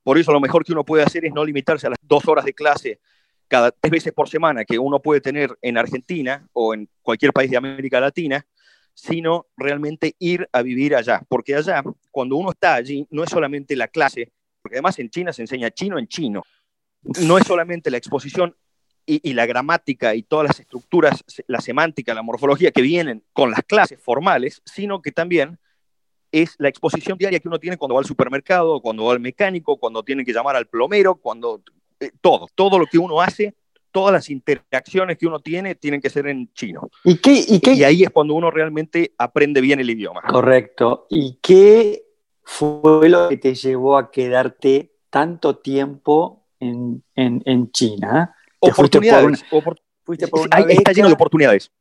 Por 0.04 0.18
eso 0.18 0.32
lo 0.32 0.40
mejor 0.40 0.64
que 0.64 0.72
uno 0.72 0.86
puede 0.86 1.04
hacer 1.04 1.26
es 1.26 1.34
no 1.34 1.44
limitarse 1.44 1.88
a 1.88 1.92
las 1.92 2.00
dos 2.02 2.28
horas 2.28 2.46
de 2.46 2.54
clase 2.54 3.00
cada 3.48 3.72
tres 3.72 3.92
veces 3.92 4.14
por 4.14 4.30
semana 4.30 4.64
que 4.64 4.80
uno 4.80 5.02
puede 5.02 5.20
tener 5.20 5.58
en 5.62 5.78
Argentina 5.78 6.48
o 6.54 6.74
en 6.74 6.88
cualquier 7.02 7.34
país 7.34 7.52
de 7.52 7.58
América 7.58 8.00
Latina, 8.00 8.46
sino 8.94 9.48
realmente 9.58 10.16
ir 10.20 10.48
a 10.54 10.62
vivir 10.62 10.96
allá. 10.96 11.22
Porque 11.28 11.56
allá, 11.56 11.84
cuando 12.12 12.38
uno 12.38 12.52
está 12.52 12.76
allí, 12.76 13.06
no 13.10 13.24
es 13.24 13.30
solamente 13.30 13.76
la 13.76 13.90
clase, 13.90 14.32
porque 14.62 14.78
además 14.78 14.98
en 15.00 15.10
China 15.10 15.34
se 15.34 15.42
enseña 15.42 15.72
chino 15.72 16.00
en 16.00 16.08
chino. 16.08 16.44
No 17.22 17.38
es 17.38 17.46
solamente 17.46 17.92
la 17.92 17.98
exposición 17.98 18.56
y, 19.05 19.34
la 19.34 19.46
gramática 19.46 20.15
y 20.15 20.24
todas 20.24 20.48
las 20.48 20.60
estructuras, 20.60 21.24
la 21.48 21.60
semántica, 21.60 22.13
la 22.13 22.22
morfología 22.22 22.72
que 22.72 22.81
vienen 22.81 23.24
con 23.34 23.51
las 23.51 23.62
clases 23.63 24.00
formales, 24.01 24.62
sino 24.65 25.01
que 25.01 25.12
también 25.12 25.60
es 26.31 26.55
la 26.60 26.70
exposición 26.70 27.17
diaria 27.17 27.39
que 27.39 27.48
uno 27.48 27.60
tiene 27.60 27.77
cuando 27.77 27.96
va 27.96 28.01
al 28.01 28.08
supermercado, 28.08 28.79
cuando 28.81 29.05
va 29.05 29.13
al 29.13 29.20
mecánico, 29.20 29.77
cuando 29.77 30.03
tiene 30.03 30.24
que 30.24 30.34
llamar 30.34 30.55
al 30.55 30.67
plomero, 30.67 31.15
cuando 31.15 31.62
eh, 32.00 32.12
todo, 32.22 32.48
todo 32.55 32.79
lo 32.79 32.86
que 32.86 32.98
uno 32.98 33.22
hace, 33.22 33.55
todas 33.91 34.13
las 34.13 34.29
interacciones 34.29 35.17
que 35.17 35.27
uno 35.27 35.39
tiene 35.39 35.75
tienen 35.75 36.01
que 36.01 36.10
ser 36.10 36.27
en 36.27 36.51
chino. 36.53 36.89
¿Y, 37.03 37.17
qué, 37.17 37.43
y, 37.48 37.60
qué? 37.60 37.74
y 37.74 37.84
ahí 37.84 38.03
es 38.03 38.10
cuando 38.10 38.34
uno 38.34 38.50
realmente 38.50 39.13
aprende 39.17 39.62
bien 39.62 39.79
el 39.79 39.89
idioma. 39.89 40.22
Correcto. 40.22 41.08
¿Y 41.10 41.38
qué 41.41 42.03
fue 42.43 43.10
lo 43.10 43.29
que 43.29 43.38
te 43.38 43.53
llevó 43.53 43.98
a 43.98 44.12
quedarte 44.12 44.93
tanto 45.10 45.58
tiempo 45.58 46.48
en, 46.60 47.03
China? 47.72 48.36
Oportunidades. 48.62 49.44
Fuiste 50.03 50.27
por 50.27 50.50
está 50.70 50.91
lleno 50.94 51.08
de 51.08 51.13
oportunidades. 51.13 51.72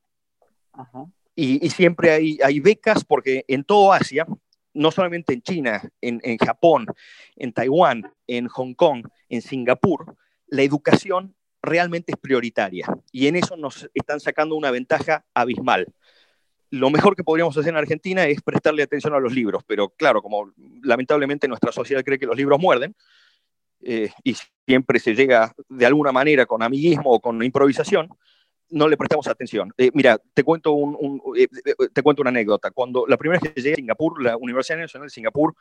Y, 1.34 1.70
siempre 1.70 2.10
hay, 2.10 2.38
hay 2.42 2.60
becas 2.60 3.04
porque 3.04 3.44
en 3.49 3.64
todo 3.64 3.92
Asia, 3.92 4.26
no 4.75 4.90
solamente 4.90 5.32
en 5.32 5.42
China, 5.42 5.82
en, 6.00 6.20
en 6.22 6.38
Japón, 6.38 6.87
en 7.37 7.52
Taiwán, 7.52 8.12
en 8.26 8.49
Hong 8.49 8.75
Kong, 8.75 9.06
en 9.28 9.40
Singapur, 9.40 10.16
la 10.49 10.62
educación 10.62 11.34
realmente 11.62 12.12
es 12.12 12.18
prioritaria 12.18 12.87
y 13.12 13.26
en 13.26 13.37
eso 13.37 13.56
nos 13.56 13.88
están 13.94 14.20
sacando 14.20 14.54
una 14.54 14.70
ventaja 14.70 15.25
abismal 15.34 15.87
lo 16.70 16.90
mejor 16.90 17.16
que 17.16 17.25
podríamos 17.25 17.56
hacer 17.56 17.70
en 17.70 17.76
Argentina 17.76 18.25
es 18.26 18.40
prestarle 18.42 18.82
atención 18.82 19.12
a 19.14 19.18
los 19.18 19.34
libros, 19.34 19.64
pero 19.66 19.90
claro, 19.90 20.22
como 20.22 20.52
lamentablemente 20.82 21.49
nuestra 21.49 21.72
sociedad 21.72 22.04
cree 22.04 22.18
que 22.18 22.26
los 22.26 22.37
libros 22.37 22.60
muerden, 22.60 22.94
eh, 23.82 24.10
y 24.25 24.37
siempre 24.66 24.99
se 24.99 25.14
llega 25.14 25.52
de 25.68 25.87
alguna 25.87 26.12
manera 26.12 26.46
con 26.46 26.62
amiguismo 26.62 27.10
o 27.10 27.20
con 27.20 27.42
improvisación, 27.42 28.08
no 28.70 28.88
le 28.88 28.96
prestamos 28.96 29.26
atención. 29.26 29.72
Eh, 29.76 29.90
mira, 29.94 30.18
te 30.32 30.44
cuento, 30.44 30.72
un, 30.72 31.20
eh, 31.37 31.49
te 31.92 32.02
cuento 32.02 32.22
una 32.22 32.30
anécdota. 32.30 32.70
Cuando 32.70 33.06
la 33.06 33.16
primera 33.16 33.40
vez 33.40 33.52
que 33.52 33.60
llegué 33.60 33.75
a 33.75 33.76
Singapur, 33.76 34.22
la 34.22 34.37
Universidad 34.37 34.78
Nacional 34.78 35.08
de 35.08 35.12
Singapur, 35.12 35.54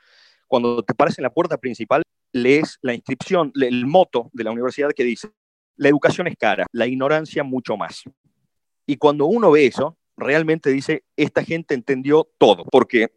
cuando 0.47 0.83
te 0.83 0.93
paras 0.93 1.17
en 1.17 1.23
la 1.23 1.31
puerta 1.31 1.57
principal, 1.57 2.03
lees 2.31 2.77
la 2.81 2.93
inscripción, 2.93 3.51
el 3.55 3.85
moto 3.87 4.29
de 4.33 4.43
la 4.43 4.51
universidad 4.51 4.91
que 4.91 5.03
dice, 5.03 5.29
la 5.75 5.89
educación 5.89 6.27
es 6.27 6.35
cara, 6.37 6.65
la 6.71 6.87
ignorancia 6.87 7.43
mucho 7.43 7.77
más. 7.77 8.03
Y 8.85 8.97
cuando 8.97 9.25
uno 9.25 9.51
ve 9.51 9.65
eso, 9.65 9.97
realmente 10.17 10.69
dice, 10.69 11.03
esta 11.15 11.43
gente 11.43 11.73
entendió 11.73 12.29
todo, 12.37 12.65
porque 12.65 13.07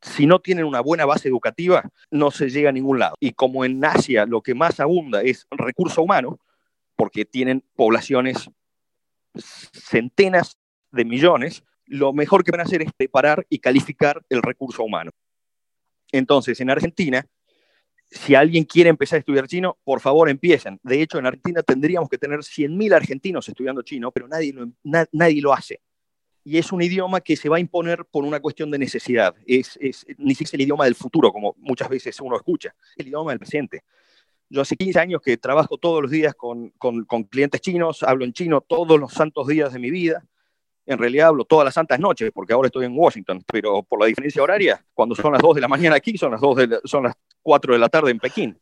si 0.00 0.26
no 0.26 0.40
tienen 0.40 0.64
una 0.64 0.80
buena 0.80 1.04
base 1.04 1.28
educativa, 1.28 1.90
no 2.10 2.30
se 2.30 2.48
llega 2.48 2.70
a 2.70 2.72
ningún 2.72 2.98
lado. 2.98 3.16
Y 3.20 3.32
como 3.32 3.64
en 3.64 3.84
Asia 3.84 4.26
lo 4.26 4.42
que 4.42 4.54
más 4.54 4.80
abunda 4.80 5.22
es 5.22 5.46
recurso 5.50 6.02
humano, 6.02 6.38
porque 6.96 7.24
tienen 7.24 7.62
poblaciones 7.74 8.50
centenas 9.34 10.58
de 10.92 11.04
millones, 11.04 11.64
lo 11.86 12.12
mejor 12.12 12.42
que 12.42 12.50
van 12.50 12.60
a 12.60 12.64
hacer 12.64 12.82
es 12.82 12.92
preparar 12.92 13.46
y 13.48 13.58
calificar 13.58 14.24
el 14.28 14.42
recurso 14.42 14.82
humano. 14.82 15.12
Entonces, 16.12 16.60
en 16.60 16.70
Argentina, 16.70 17.26
si 18.10 18.34
alguien 18.34 18.64
quiere 18.64 18.90
empezar 18.90 19.16
a 19.16 19.20
estudiar 19.20 19.48
chino, 19.48 19.76
por 19.84 20.00
favor 20.00 20.28
empiecen. 20.28 20.78
De 20.82 21.02
hecho, 21.02 21.18
en 21.18 21.26
Argentina 21.26 21.62
tendríamos 21.62 22.08
que 22.08 22.18
tener 22.18 22.38
100.000 22.40 22.94
argentinos 22.94 23.48
estudiando 23.48 23.82
chino, 23.82 24.10
pero 24.12 24.28
nadie 24.28 24.54
nadie 25.12 25.42
lo 25.42 25.52
hace 25.52 25.80
y 26.46 26.58
es 26.58 26.70
un 26.70 26.80
idioma 26.80 27.20
que 27.20 27.34
se 27.34 27.48
va 27.48 27.56
a 27.56 27.60
imponer 27.60 28.04
por 28.04 28.22
una 28.22 28.38
cuestión 28.38 28.70
de 28.70 28.78
necesidad. 28.78 29.34
Es, 29.48 29.76
es, 29.82 30.06
ni 30.16 30.30
siquiera 30.30 30.50
es 30.50 30.54
el 30.54 30.60
idioma 30.60 30.84
del 30.84 30.94
futuro, 30.94 31.32
como 31.32 31.56
muchas 31.58 31.88
veces 31.88 32.20
uno 32.20 32.36
escucha, 32.36 32.72
es 32.92 32.98
el 32.98 33.08
idioma 33.08 33.32
del 33.32 33.40
presente. 33.40 33.82
Yo 34.48 34.60
hace 34.60 34.76
15 34.76 34.96
años 35.00 35.20
que 35.20 35.36
trabajo 35.38 35.76
todos 35.76 36.00
los 36.00 36.08
días 36.08 36.36
con, 36.36 36.70
con, 36.78 37.04
con, 37.04 37.24
clientes 37.24 37.60
chinos, 37.60 38.04
hablo 38.04 38.24
en 38.24 38.32
chino 38.32 38.60
todos 38.60 39.00
los 39.00 39.12
santos 39.12 39.48
días 39.48 39.72
de 39.72 39.80
mi 39.80 39.90
vida. 39.90 40.24
En 40.86 40.98
realidad 40.98 41.26
hablo 41.26 41.44
todas 41.44 41.64
las 41.64 41.74
santas 41.74 41.98
noches, 41.98 42.30
porque 42.32 42.52
ahora 42.52 42.68
estoy 42.68 42.86
en 42.86 42.96
Washington, 42.96 43.42
pero 43.50 43.82
por 43.82 43.98
la 43.98 44.06
diferencia 44.06 44.40
horaria, 44.40 44.86
cuando 44.94 45.16
son 45.16 45.32
las 45.32 45.42
2 45.42 45.56
de 45.56 45.60
la 45.62 45.68
mañana 45.68 45.96
aquí, 45.96 46.16
son 46.16 46.30
las, 46.30 46.40
2 46.40 46.56
de 46.56 46.78
son 46.84 47.02
las 47.02 47.16
4 47.42 47.72
de 47.72 47.78
la 47.80 47.88
tarde 47.88 48.12
en 48.12 48.20
Pekín. 48.20 48.56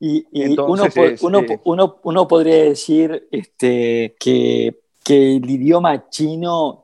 Y, 0.00 0.24
Entonces, 0.32 1.22
uno, 1.22 1.40
uno, 1.40 1.60
uno, 1.64 2.00
uno, 2.04 2.26
podría 2.26 2.64
decir 2.64 3.28
este, 3.30 4.16
que, 4.18 4.80
que 5.04 5.36
el 5.36 5.50
idioma 5.50 6.08
chino 6.08 6.81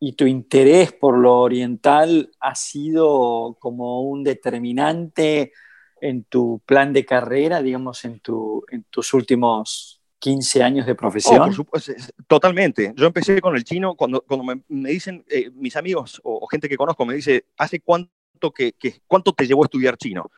y 0.00 0.14
tu 0.14 0.24
interés 0.26 0.92
por 0.92 1.16
lo 1.18 1.38
oriental 1.40 2.30
ha 2.40 2.54
sido 2.54 3.56
como 3.60 4.02
un 4.02 4.24
determinante 4.24 5.52
en 6.00 6.24
tu 6.24 6.62
plan 6.64 6.94
de 6.94 7.04
carrera, 7.04 7.60
digamos, 7.60 8.04
en, 8.06 8.18
tu, 8.20 8.64
en 8.70 8.84
tus 8.84 9.12
últimos 9.12 10.00
15 10.18 10.62
años 10.62 10.86
de 10.86 10.94
profesión? 10.94 11.54
Oh, 11.54 11.78
totalmente. 12.26 12.94
Yo 12.96 13.06
empecé 13.06 13.40
con 13.42 13.54
el 13.54 13.62
chino 13.62 13.94
cuando, 13.94 14.22
cuando 14.22 14.44
me, 14.68 14.88
dicen, 14.88 15.22
eh, 15.28 15.50
mis 15.54 15.76
amigos 15.76 16.18
o, 16.24 16.46
gente 16.46 16.66
que 16.66 16.78
conozco 16.78 17.04
me 17.04 17.14
dice, 17.14 17.44
¿hace 17.58 17.80
cuánto, 17.80 18.52
que, 18.54 18.74
cuánto 19.06 19.34
te 19.34 19.46
llevó 19.46 19.64
a 19.64 19.66
estudiar 19.66 19.98
chino? 19.98 20.30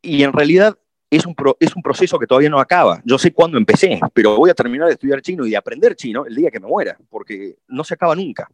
Y 0.00 0.22
en 0.22 0.32
realidad 0.32 0.78
es 1.10 1.26
un, 1.26 1.34
es 1.58 1.74
un 1.74 1.82
proceso 1.82 2.16
que 2.16 2.28
todavía 2.28 2.48
no 2.48 2.60
acaba. 2.60 3.02
Yo 3.04 3.18
sé 3.18 3.32
cuándo 3.32 3.58
empecé, 3.58 3.98
pero 4.14 4.36
voy 4.36 4.50
a 4.50 4.54
terminar 4.54 4.86
de 4.86 4.94
estudiar 4.94 5.20
chino 5.20 5.44
y 5.44 5.50
de 5.50 5.56
aprender 5.56 5.96
chino 5.96 6.26
el 6.26 6.36
día 6.36 6.50
que 6.52 6.60
me 6.60 6.68
muera, 6.68 6.96
porque 7.08 7.56
no 7.66 7.82
se 7.82 7.94
acaba 7.94 8.14
nunca. 8.14 8.48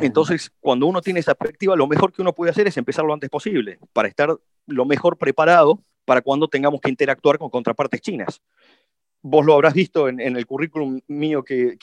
Entonces, 0.00 0.52
cuando 0.60 0.86
uno 0.86 1.00
tiene 1.00 1.20
esa 1.20 1.34
perspectiva, 1.34 1.76
lo 1.76 1.86
mejor 1.86 2.12
que 2.12 2.22
uno 2.22 2.34
puede 2.34 2.50
hacer 2.50 2.66
es 2.66 2.76
empezar 2.76 3.04
lo 3.04 3.14
antes 3.14 3.30
posible, 3.30 3.78
para 3.92 4.08
estar 4.08 4.36
lo 4.66 4.84
mejor 4.84 5.16
preparado 5.16 5.82
para 6.04 6.22
cuando 6.22 6.48
tengamos 6.48 6.80
que 6.80 6.90
interactuar 6.90 7.38
con 7.38 7.50
contrapartes 7.50 8.00
chinas. 8.00 8.42
Vos 9.22 9.44
lo 9.44 9.54
habrás 9.54 9.74
visto 9.74 10.08
en, 10.08 10.20
el 10.20 10.46
currículum 10.46 11.00
mío 11.08 11.44
que, 11.44 11.76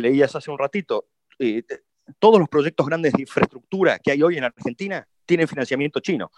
leías 0.00 0.34
hace 0.36 0.50
un 0.50 0.58
ratito. 0.58 1.08
Eh, 1.38 1.62
todos 2.18 2.38
los 2.38 2.48
proyectos 2.48 2.86
grandes 2.86 3.12
de 3.12 3.22
infraestructura 3.22 3.98
que 3.98 4.12
hay 4.12 4.22
hoy 4.22 4.38
en 4.38 4.44
Argentina 4.44 5.06
tienen 5.24 5.48
financiamiento 5.48 6.00
chino. 6.00 6.30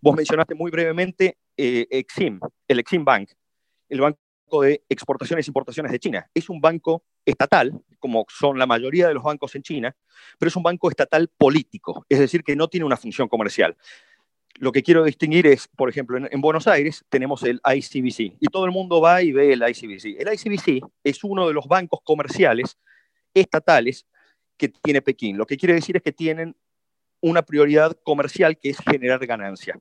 Vos 0.00 0.14
mencionaste 0.14 0.54
muy 0.54 0.70
brevemente 0.70 1.38
eh, 1.56 1.86
Exim, 1.90 2.38
el 2.68 2.78
Exim 2.78 3.04
Bank, 3.04 3.30
el 3.88 4.00
banco 4.00 4.62
de 4.62 4.84
exportaciones 4.88 5.46
e 5.46 5.50
importaciones 5.50 5.90
de 5.90 5.98
China. 5.98 6.30
Es 6.32 6.48
un 6.48 6.60
banco 6.60 7.02
estatal, 7.26 7.72
como 7.98 8.24
son 8.28 8.58
la 8.58 8.66
mayoría 8.66 9.08
de 9.08 9.14
los 9.14 9.22
bancos 9.22 9.54
en 9.56 9.62
China, 9.62 9.94
pero 10.38 10.48
es 10.48 10.56
un 10.56 10.62
banco 10.62 10.88
estatal 10.88 11.28
político, 11.36 12.06
es 12.08 12.18
decir, 12.18 12.42
que 12.42 12.56
no 12.56 12.68
tiene 12.68 12.86
una 12.86 12.96
función 12.96 13.28
comercial. 13.28 13.76
Lo 14.58 14.72
que 14.72 14.82
quiero 14.82 15.04
distinguir 15.04 15.46
es, 15.46 15.68
por 15.68 15.90
ejemplo, 15.90 16.16
en, 16.16 16.40
Buenos 16.40 16.66
Aires 16.66 17.04
tenemos 17.10 17.42
el 17.42 17.60
ICBC 17.62 18.38
y 18.40 18.46
todo 18.50 18.64
el 18.64 18.70
mundo 18.70 19.02
va 19.02 19.22
y 19.22 19.32
ve 19.32 19.52
el 19.52 19.62
ICBC. 19.62 20.18
El 20.18 20.32
ICBC 20.32 20.82
es 21.04 21.22
uno 21.24 21.46
de 21.46 21.52
los 21.52 21.66
bancos 21.66 22.00
comerciales 22.02 22.78
estatales 23.34 24.06
que 24.56 24.68
tiene 24.68 25.02
Pekín. 25.02 25.36
Lo 25.36 25.44
que 25.44 25.58
quiere 25.58 25.74
decir 25.74 25.96
es 25.96 26.02
que 26.02 26.12
tienen 26.12 26.56
una 27.20 27.42
prioridad 27.42 27.98
comercial 28.02 28.56
que 28.56 28.70
es 28.70 28.78
generar 28.78 29.26
ganancia. 29.26 29.78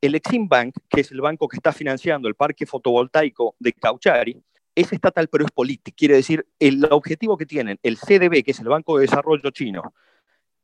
El 0.00 0.14
Exim 0.14 0.46
Bank, 0.46 0.74
que 0.90 1.00
es 1.00 1.10
el 1.10 1.20
banco 1.20 1.48
que 1.48 1.56
está 1.56 1.72
financiando 1.72 2.28
el 2.28 2.34
parque 2.34 2.66
fotovoltaico 2.66 3.56
de 3.58 3.72
Cauchari, 3.72 4.40
es 4.80 4.92
estatal 4.92 5.28
pero 5.28 5.44
es 5.44 5.50
político. 5.50 5.96
Quiere 5.98 6.14
decir, 6.14 6.46
el 6.58 6.84
objetivo 6.90 7.36
que 7.36 7.46
tienen 7.46 7.78
el 7.82 7.98
CDB, 7.98 8.44
que 8.44 8.52
es 8.52 8.60
el 8.60 8.68
Banco 8.68 8.96
de 8.96 9.02
Desarrollo 9.06 9.50
Chino, 9.50 9.92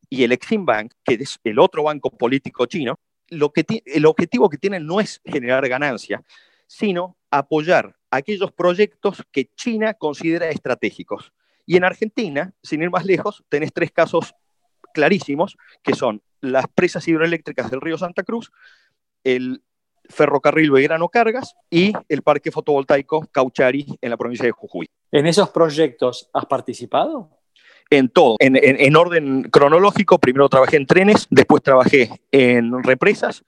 y 0.08 0.22
el 0.22 0.32
Exim 0.32 0.64
Bank, 0.64 0.92
que 1.04 1.14
es 1.14 1.40
el 1.42 1.58
otro 1.58 1.82
banco 1.82 2.10
político 2.10 2.66
chino, 2.66 2.98
lo 3.28 3.52
que 3.52 3.64
el 3.86 4.06
objetivo 4.06 4.48
que 4.48 4.58
tienen 4.58 4.86
no 4.86 5.00
es 5.00 5.20
generar 5.24 5.68
ganancia, 5.68 6.22
sino 6.66 7.16
apoyar 7.30 7.96
aquellos 8.10 8.52
proyectos 8.52 9.24
que 9.32 9.50
China 9.56 9.94
considera 9.94 10.50
estratégicos. 10.50 11.32
Y 11.66 11.76
en 11.76 11.84
Argentina, 11.84 12.52
sin 12.62 12.82
ir 12.82 12.90
más 12.90 13.04
lejos, 13.04 13.42
tenés 13.48 13.72
tres 13.72 13.90
casos 13.90 14.34
clarísimos, 14.92 15.56
que 15.82 15.94
son 15.94 16.22
las 16.40 16.66
presas 16.68 17.08
hidroeléctricas 17.08 17.70
del 17.70 17.80
río 17.80 17.98
Santa 17.98 18.22
Cruz, 18.22 18.52
el 19.24 19.64
ferrocarril 20.08 20.70
Belgrano 20.70 21.08
Cargas 21.08 21.54
y 21.70 21.92
el 22.08 22.22
parque 22.22 22.50
fotovoltaico 22.50 23.26
Cauchari 23.32 23.86
en 24.00 24.10
la 24.10 24.16
provincia 24.16 24.46
de 24.46 24.52
Jujuy. 24.52 24.88
¿En 25.10 25.26
esos 25.26 25.50
proyectos 25.50 26.28
has 26.32 26.46
participado? 26.46 27.30
En 27.90 28.08
todo, 28.08 28.36
en, 28.40 28.96
orden 28.96 29.44
cronológico, 29.44 30.18
primero 30.18 30.48
trabajé 30.48 30.78
en 30.78 30.86
trenes, 30.86 31.26
después 31.30 31.62
trabajé 31.62 32.22
en 32.32 32.82
represas 32.82 33.44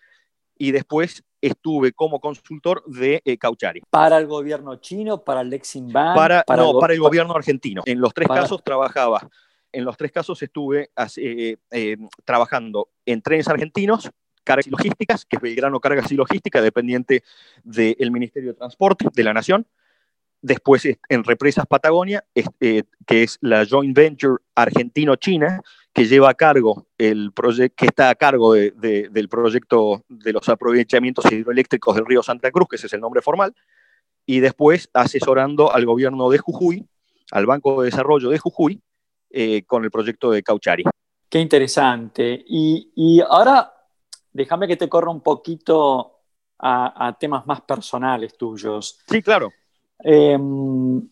y 0.59 0.73
después 0.73 1.25
estuve 1.41 1.93
como 1.93 2.21
consultor 2.21 2.85
de 2.87 3.23
eh, 3.25 3.39
Cauchari. 3.39 3.83
¿Para 3.91 4.19
el 4.19 4.27
gobierno 4.27 4.77
chino, 4.77 5.25
para 5.25 5.41
el 5.41 5.53
Exim 5.53 5.91
Bank? 5.91 6.17
Para, 6.17 6.45
no, 6.55 6.79
para 6.79 6.93
el 6.93 7.01
gobierno 7.01 7.35
argentino. 7.35 7.83
En 7.87 8.01
los 8.01 8.13
tres 8.13 8.29
casos 8.29 8.63
trabajaba, 8.63 9.29
en 9.73 9.85
los 9.85 9.97
tres 9.97 10.13
casos 10.13 10.41
estuve 10.43 10.91
eh, 11.17 11.57
eh, 11.71 11.97
trabajando 12.25 12.89
en 13.05 13.23
trenes 13.23 13.49
argentinos, 13.49 14.11
cargas 14.47 14.67
y 14.67 14.71
logísticas, 14.71 15.26
que 15.26 15.37
es 15.37 15.43
Belgrano 15.43 15.81
Cargas 15.81 16.11
y 16.11 16.15
Logística, 16.15 16.62
dependiente 16.62 17.23
del 17.65 18.11
Ministerio 18.11 18.53
de 18.53 18.59
Transporte 18.59 19.07
de 19.12 19.25
la 19.25 19.35
Nación. 19.35 19.67
Después 20.41 20.87
en 21.09 21.25
Represas 21.25 21.67
Patagonia, 21.67 22.25
que 22.33 22.85
es 23.09 23.38
la 23.41 23.67
joint 23.67 23.95
venture 23.95 24.37
argentino-china, 24.55 25.61
que 25.93 26.05
lleva 26.05 26.31
a 26.31 26.35
cargo 26.35 26.87
el 26.99 27.33
proyecto, 27.33 27.75
que 27.76 27.87
está 27.87 28.11
a 28.11 28.15
cargo 28.15 28.53
del 28.53 29.29
proyecto 29.29 30.05
de 30.09 30.33
los 30.33 30.49
aprovechamientos 30.49 31.25
hidroeléctricos 31.33 31.97
del 31.97 32.07
río 32.07 32.23
Santa 32.23 32.50
Cruz, 32.50 32.69
que 32.69 32.76
ese 32.76 32.87
es 32.87 32.93
el 32.93 33.00
nombre 33.00 33.23
formal, 33.23 33.55
y 34.26 34.41
después 34.41 34.91
asesorando 34.93 35.73
al 35.73 35.87
gobierno 35.87 36.29
de 36.31 36.38
Jujuy, 36.38 36.87
al 37.31 37.47
Banco 37.47 37.81
de 37.81 37.87
Desarrollo 37.87 38.29
de 38.29 38.38
Jujuy, 38.38 38.81
eh, 39.31 39.65
con 39.67 39.85
el 39.85 39.91
proyecto 39.91 40.31
de 40.31 40.43
Cauchari. 40.43 40.85
Qué 41.29 41.41
interesante. 41.41 42.45
Y, 42.47 43.21
ahora 43.29 43.73
déjame 44.37 44.69
que 44.69 44.76
te 44.76 44.88
corra 44.88 45.11
un 45.11 45.21
poquito 45.21 46.12
a, 46.59 47.16
temas 47.19 47.47
más 47.47 47.62
personales 47.62 48.37
tuyos. 48.37 48.99
Sí, 49.07 49.23
claro. 49.23 49.52
Em, 49.99 51.02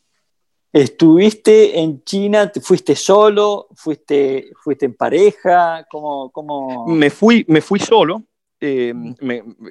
¿Estuviste 0.73 1.79
en 1.79 2.03
China? 2.03 2.51
¿Fuiste 2.61 2.97
solo? 2.97 3.69
¿Fuiste, 3.75 4.51
fuiste 4.61 4.87
en 4.87 4.95
pareja? 4.95 5.87
¿Cómo, 5.91 6.31
cómo... 6.31 6.87
Me, 6.89 7.11
fui, 7.11 7.45
me 7.49 7.61
fui 7.61 7.79
solo. 7.79 8.25
Eh, 8.61 8.93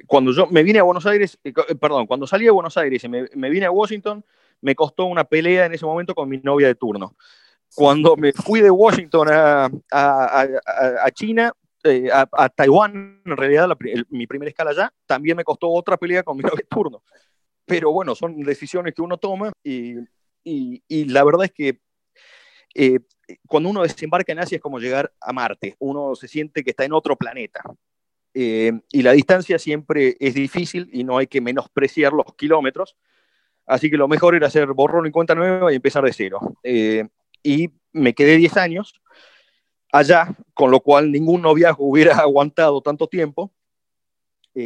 cuando 0.07 0.31
yo 0.31 0.47
me 0.47 0.63
vine 0.63 0.79
a 0.79 0.83
Buenos 0.83 1.05
Aires, 1.05 1.37
eh, 1.43 1.51
eh, 1.67 1.75
perdón, 1.75 2.05
cuando 2.05 2.27
salí 2.27 2.45
de 2.45 2.51
Buenos 2.51 2.77
Aires 2.77 3.03
y 3.03 3.09
me, 3.09 3.25
me, 3.33 3.49
vine 3.49 3.65
a 3.65 3.71
Washington, 3.71 4.23
me 4.61 4.75
costó 4.75 5.05
una 5.05 5.23
pelea 5.23 5.65
en 5.65 5.73
ese 5.73 5.85
momento 5.85 6.15
con 6.15 6.29
mi 6.29 6.37
novia 6.37 6.67
de 6.67 6.75
turno. 6.75 7.15
Cuando 7.75 8.15
me 8.15 8.31
fui 8.33 8.61
de 8.61 8.69
Washington 8.69 9.27
a, 9.31 9.69
a, 9.91 10.47
a, 11.03 11.11
China, 11.11 11.51
a, 12.11 12.49
Taiwán, 12.49 13.21
en 13.25 13.37
realidad 13.37 13.69
mi 14.09 14.27
primera 14.27 14.49
escala 14.49 14.71
allá, 14.71 14.93
también 15.05 15.37
me 15.37 15.43
costó 15.43 15.69
otra 15.69 15.97
pelea 15.97 16.23
con 16.23 16.37
mi 16.37 16.43
turno. 16.69 17.03
Pero 17.65 17.91
bueno, 17.91 18.15
son 18.15 18.39
decisiones 18.41 18.93
que 18.93 19.01
uno 19.01 19.17
toma 19.17 19.51
y 19.63 19.95
y, 20.43 21.05
la 21.05 21.23
verdad 21.23 21.45
es 21.45 21.51
que 21.51 21.79
eh, 22.75 22.99
cuando 23.47 23.69
uno 23.69 23.83
desembarca 23.83 24.31
en 24.31 24.39
Asia 24.39 24.57
es 24.57 24.61
como 24.61 24.79
llegar 24.79 25.13
a 25.21 25.33
Marte, 25.33 25.75
uno 25.79 26.15
se 26.15 26.27
siente 26.27 26.63
que 26.63 26.71
está 26.71 26.85
en 26.85 26.93
otro 26.93 27.15
planeta. 27.15 27.63
Eh, 28.33 28.73
y 28.91 29.03
la 29.03 29.11
distancia 29.11 29.59
siempre 29.59 30.17
es 30.19 30.33
difícil 30.33 30.89
y 30.91 31.03
no 31.03 31.17
hay 31.17 31.27
que 31.27 31.41
menospreciar 31.41 32.13
los 32.13 32.33
kilómetros. 32.35 32.97
Así 33.65 33.89
que 33.89 33.97
lo 33.97 34.07
mejor 34.07 34.35
era 34.35 34.47
hacer 34.47 34.67
borrón 34.73 35.05
y 35.05 35.11
cuenta 35.11 35.35
nueva 35.35 35.71
y 35.71 35.75
empezar 35.75 36.03
de 36.03 36.13
cero. 36.13 36.39
Eh, 36.63 37.07
y 37.43 37.69
me 37.91 38.13
quedé 38.13 38.37
10 38.37 38.57
años 38.57 39.01
allá, 39.93 40.35
con 40.53 40.71
lo 40.71 40.81
cual 40.81 41.09
ningún 41.09 41.41
noviazgo 41.41 41.85
hubiera 41.85 42.17
aguantado 42.19 42.81
tanto 42.81 43.07
tiempo. 43.07 43.53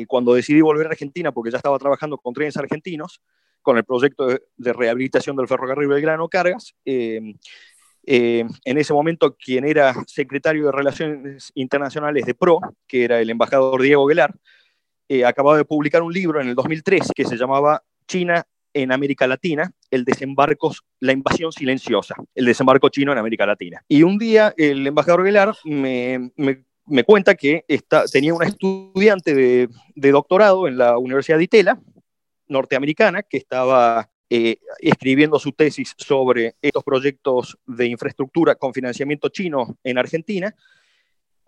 cuando 0.08 0.34
decidí 0.34 0.60
volver 0.62 0.88
a 0.88 0.90
Argentina, 0.90 1.32
porque 1.32 1.52
ya 1.52 1.58
estaba 1.58 1.78
trabajando 1.78 2.18
con 2.18 2.34
trenes 2.34 2.58
argentinos, 2.58 3.22
con 3.68 3.78
el 3.78 3.84
proyecto 3.84 4.28
de, 4.28 4.74
rehabilitación 4.74 5.36
del 5.36 5.50
ferrocarril 5.50 5.90
Belgrano 5.90 6.30
Cargas. 6.30 6.74
Eh, 6.86 7.36
eh, 8.06 8.46
en 8.64 8.78
ese 8.78 8.94
momento, 8.94 9.36
quien 9.36 9.66
era 9.66 9.94
secretario 10.08 10.68
de 10.68 10.72
Relaciones 10.72 11.52
Internacionales 11.54 12.26
de 12.26 12.34
PRO, 12.34 12.62
que 12.88 13.04
era 13.04 13.20
el 13.20 13.30
embajador 13.30 13.82
Diego 13.82 14.06
Guelar, 14.06 14.34
eh, 15.10 15.26
acababa 15.26 15.58
de 15.58 15.66
publicar 15.66 16.02
un 16.02 16.14
libro 16.14 16.40
en 16.40 16.48
el 16.48 16.56
2003 16.56 17.12
que 17.14 17.26
se 17.26 17.36
llamaba 17.36 17.84
China 18.08 18.48
en 18.74 18.92
América 18.92 19.28
Latina, 19.28 19.72
el 19.90 20.06
desembarco, 20.06 20.74
la 21.00 21.14
invasión 21.14 21.52
silenciosa, 21.52 22.16
el 22.36 22.46
desembarco 22.46 22.90
chino 22.90 23.12
en 23.12 23.18
América 23.18 23.46
Latina. 23.46 23.84
Y 23.88 24.04
un 24.04 24.18
día 24.18 24.54
el 24.58 24.86
embajador 24.86 25.24
Guelar 25.24 25.56
me, 25.66 26.32
me, 26.36 27.04
cuenta 27.04 27.36
que 27.36 27.64
tenía 28.12 28.34
una 28.34 28.48
estudiante 28.48 29.34
de, 29.34 29.70
de, 29.96 30.12
doctorado 30.12 30.68
en 30.68 30.78
la 30.78 30.98
Universidad 30.98 31.38
de 31.38 31.46
Itela, 31.46 31.82
norteamericana 32.48 33.24
que 33.24 33.38
estaba 33.38 34.10
eh, 34.30 34.58
escribiendo 34.80 35.40
su 35.40 35.54
tesis 35.54 35.94
sobre 35.98 36.56
estos 36.62 36.84
proyectos 36.84 37.58
de 37.66 37.88
infraestructura 37.88 38.56
con 38.56 38.74
financiamiento 38.74 39.30
chino 39.30 39.78
en 39.86 39.98
Argentina 39.98 40.54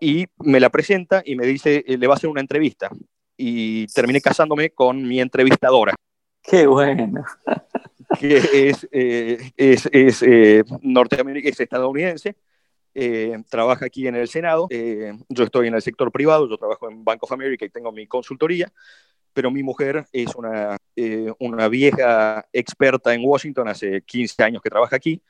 y 0.00 0.24
me 0.38 0.60
la 0.60 0.70
presenta 0.70 1.22
y 1.22 1.36
me 1.36 1.46
dice, 1.46 1.84
eh, 1.86 1.98
le 1.98 2.06
va 2.06 2.14
a 2.14 2.16
hacer 2.16 2.30
una 2.30 2.40
entrevista. 2.40 2.90
Y 3.36 3.86
terminé 3.88 4.22
casándome 4.22 4.70
con 4.70 5.06
mi 5.06 5.20
entrevistadora. 5.20 5.94
Qué 6.42 6.66
bueno. 6.66 7.24
Que 8.18 8.36
es, 8.68 8.88
eh, 8.90 9.52
es, 9.56 9.88
es, 9.92 10.22
es 10.22 11.60
estadounidense. 11.60 12.36
trabaja 13.48 13.86
aquí 13.86 14.06
en 14.06 14.16
el 14.16 14.28
Senado. 14.28 14.68
yo 15.28 15.44
estoy 15.44 15.68
en 15.68 15.74
el 15.74 15.82
sector 15.82 16.10
privado, 16.10 16.48
yo 16.48 16.56
trabajo 16.56 16.90
en 16.90 17.04
Bank 17.04 17.22
of 17.22 17.32
America 17.32 17.64
y 17.64 17.70
tengo 17.70 17.92
mi 17.92 18.06
consultoría 18.06 18.72
pero 19.32 19.50
mi 19.50 19.62
mujer 19.62 20.06
es 20.12 20.34
una, 20.34 20.76
eh, 20.96 21.32
vieja 21.70 22.44
experta 22.52 23.14
en 23.14 23.22
Washington, 23.24 23.68
hace 23.68 24.02
15 24.02 24.42
años 24.42 24.62
que 24.62 24.70
trabaja 24.70 24.96
aquí, 24.96 25.22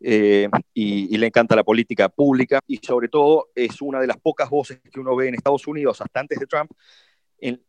eh, 0.00 0.48
y, 0.74 1.16
le 1.16 1.26
encanta 1.26 1.56
la 1.56 1.64
política 1.64 2.08
pública, 2.08 2.60
y 2.66 2.78
sobre 2.78 3.08
todo 3.08 3.48
es 3.54 3.80
una 3.80 4.00
de 4.00 4.06
las 4.06 4.18
pocas 4.18 4.50
voces 4.50 4.80
que 4.92 5.00
uno 5.00 5.16
ve 5.16 5.28
en 5.28 5.34
Estados 5.34 5.66
Unidos 5.66 6.00
hasta 6.00 6.20
antes 6.20 6.38
de 6.38 6.46
Trump, 6.46 6.70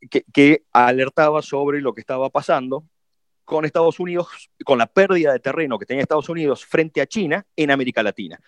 que, 0.09 0.23
que 0.31 0.63
alertaba 0.71 1.41
sobre 1.41 1.81
lo 1.81 1.93
que 1.93 2.01
estaba 2.01 2.29
pasando 2.29 2.85
con 3.45 3.65
Estados 3.65 3.99
Unidos, 3.99 4.27
con 4.65 4.77
la 4.77 4.87
pérdida 4.87 5.33
de 5.33 5.39
terreno 5.39 5.77
que 5.77 5.85
tenía 5.85 6.03
Estados 6.03 6.29
Unidos 6.29 6.65
frente 6.65 7.01
a 7.01 7.07
China 7.07 7.45
en 7.55 7.71
América 7.71 8.03
Latina, 8.03 8.39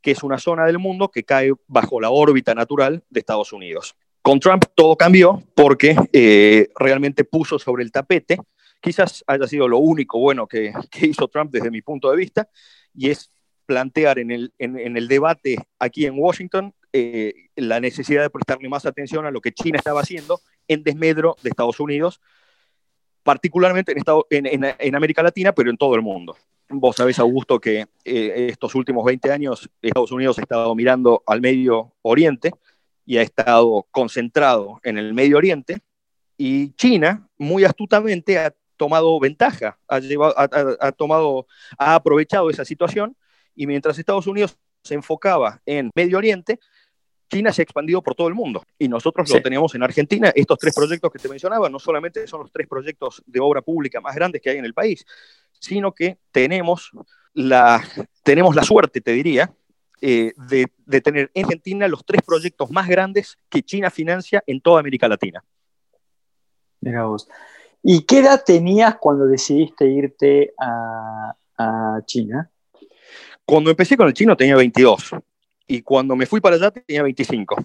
que 0.00 0.10
es 0.12 0.22
una 0.22 0.38
zona 0.38 0.66
del 0.66 0.78
mundo 0.78 1.10
que 1.10 1.24
cae 1.24 1.52
bajo 1.66 2.00
la 2.00 2.10
órbita 2.10 2.54
natural 2.54 3.04
de 3.08 3.20
Estados 3.20 3.52
Unidos. 3.52 3.94
Con 4.22 4.40
Trump 4.40 4.64
todo 4.74 4.96
cambió 4.96 5.42
porque 5.54 5.96
eh, 6.12 6.68
realmente 6.78 7.24
puso 7.24 7.58
sobre 7.58 7.84
el 7.84 7.92
tapete, 7.92 8.38
quizás 8.80 9.24
haya 9.26 9.46
sido 9.46 9.68
lo 9.68 9.78
único 9.78 10.18
bueno 10.18 10.46
que, 10.46 10.72
hizo 11.00 11.28
Trump 11.28 11.50
desde 11.52 11.70
mi 11.70 11.82
punto 11.82 12.10
de 12.10 12.16
vista, 12.16 12.48
y 12.94 13.10
es 13.10 13.30
plantear 13.66 14.18
en 14.18 14.32
el, 14.32 14.52
en, 14.58 14.96
el 14.96 15.06
debate 15.06 15.56
aquí 15.78 16.04
en 16.04 16.18
Washington 16.18 16.74
eh, 16.92 17.32
la 17.54 17.78
necesidad 17.78 18.22
de 18.22 18.30
prestarle 18.30 18.68
más 18.68 18.84
atención 18.84 19.26
a 19.26 19.30
lo 19.30 19.40
que 19.40 19.52
China 19.52 19.78
estaba 19.78 20.00
haciendo 20.00 20.40
en 20.70 20.84
desmedro 20.84 21.36
de 21.42 21.50
Estados 21.50 21.80
Unidos, 21.80 22.20
particularmente 23.24 23.90
en, 23.90 23.98
Estado, 23.98 24.24
en, 24.30 24.46
en, 24.46 24.94
América 24.94 25.22
Latina, 25.22 25.52
pero 25.52 25.68
en 25.68 25.76
todo 25.76 25.96
el 25.96 26.02
mundo. 26.02 26.36
Vos 26.68 26.94
sabés, 26.94 27.18
Augusto, 27.18 27.58
que 27.58 27.88
eh, 28.04 28.46
estos 28.48 28.76
últimos 28.76 29.04
20 29.04 29.32
años 29.32 29.68
Estados 29.82 30.12
Unidos 30.12 30.38
ha 30.38 30.42
estado 30.42 30.72
mirando 30.76 31.24
al 31.26 31.40
Medio 31.40 31.92
Oriente, 32.02 32.52
y 33.04 33.18
ha 33.18 33.22
estado 33.22 33.88
concentrado 33.90 34.78
en 34.84 34.96
el 34.96 35.12
Medio 35.12 35.38
Oriente, 35.38 35.80
y 36.38 36.72
China 36.74 37.28
muy 37.36 37.64
astutamente 37.64 38.38
ha 38.38 38.54
tomado 38.76 39.18
ventaja, 39.18 39.76
ha, 39.88 40.00
ha, 40.78 40.92
tomado, 40.92 41.48
ha 41.78 41.96
aprovechado 41.96 42.48
esa 42.48 42.64
situación, 42.64 43.16
y 43.56 43.66
mientras 43.66 43.98
Estados 43.98 44.28
Unidos 44.28 44.56
se 44.84 44.94
enfocaba 44.94 45.60
en 45.66 45.90
Medio 45.96 46.18
Oriente, 46.18 46.60
China 47.30 47.52
se 47.52 47.62
ha 47.62 47.64
expandido 47.64 48.02
por 48.02 48.14
todo 48.14 48.28
el 48.28 48.34
mundo 48.34 48.64
y 48.78 48.88
nosotros 48.88 49.30
lo 49.30 49.40
teníamos 49.40 49.74
en 49.74 49.82
Argentina. 49.82 50.32
Estos 50.34 50.58
tres 50.58 50.74
proyectos 50.74 51.10
que 51.12 51.18
te 51.18 51.28
mencionaba 51.28 51.68
no 51.68 51.78
solamente 51.78 52.26
son 52.26 52.40
los 52.40 52.52
tres 52.52 52.66
proyectos 52.66 53.22
de 53.24 53.40
obra 53.40 53.62
pública 53.62 54.00
más 54.00 54.14
grandes 54.14 54.42
que 54.42 54.50
hay 54.50 54.58
en 54.58 54.64
el 54.64 54.74
país, 54.74 55.06
sino 55.58 55.92
que 55.92 56.18
tenemos 56.32 56.90
la, 57.32 57.82
tenemos 58.24 58.56
la 58.56 58.64
suerte, 58.64 59.00
te 59.00 59.12
diría, 59.12 59.54
eh, 60.00 60.32
de, 60.48 61.00
tener 61.00 61.30
en 61.34 61.44
Argentina 61.44 61.86
los 61.86 62.04
tres 62.04 62.22
proyectos 62.22 62.70
más 62.70 62.88
grandes 62.88 63.38
que 63.48 63.62
China 63.62 63.90
financia 63.90 64.42
en 64.46 64.60
toda 64.60 64.80
América 64.80 65.06
Latina. 65.06 65.44
Mira 66.80 67.04
vos. 67.04 67.28
¿Y 67.82 68.02
qué 68.02 68.18
edad 68.18 68.42
tenías 68.44 68.96
cuando 68.96 69.26
decidiste 69.26 69.86
irte 69.86 70.52
a, 70.58 71.36
China? 72.06 72.50
Cuando 73.44 73.68
empecé 73.68 73.94
con 73.94 74.08
el 74.08 74.14
chino 74.14 74.34
tenía 74.34 74.56
22 74.56 75.10
y 75.70 75.82
cuando 75.82 76.16
me 76.16 76.26
fui 76.26 76.40
para 76.40 76.56
allá 76.56 76.72
tenía 76.72 77.04
25. 77.04 77.64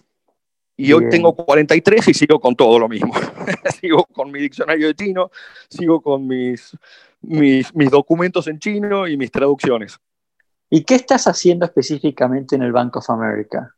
Y 0.77 0.93
hoy 0.93 1.09
tengo 1.09 1.33
43 1.35 2.07
y 2.09 2.13
sigo 2.13 2.39
con 2.39 2.55
todo 2.55 2.77
lo 2.77 2.87
mismo. 2.87 3.13
sigo 3.81 4.05
con 4.05 4.31
mi 4.31 4.39
diccionario 4.41 4.87
de 4.87 4.93
chino, 4.93 5.31
sigo 5.69 6.01
con 6.01 6.27
mis, 6.27 6.77
mis, 7.21 7.73
mis 7.73 7.89
documentos 7.89 8.47
en 8.47 8.59
chino 8.59 9.07
y 9.07 9.17
mis 9.17 9.31
traducciones. 9.31 9.97
¿Y 10.69 10.83
qué 10.83 10.95
estás 10.95 11.25
haciendo 11.25 11.65
específicamente 11.65 12.55
en 12.55 12.61
el 12.61 12.71
Bank 12.71 12.95
of 12.97 13.09
America? 13.09 13.73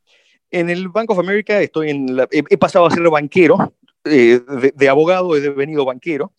En 0.52 0.70
el 0.70 0.90
Bank 0.90 1.10
of 1.12 1.20
America 1.20 1.62
estoy 1.62 1.92
en 1.92 2.20
he, 2.30 2.58
pasado 2.58 2.86
a 2.86 2.92
ser 2.92 3.10
banquero, 3.10 3.74
eh, 4.04 4.42
de, 4.76 4.90
abogado 4.90 5.38
he 5.38 5.42
devenido 5.42 5.86
banquero, 5.86 6.34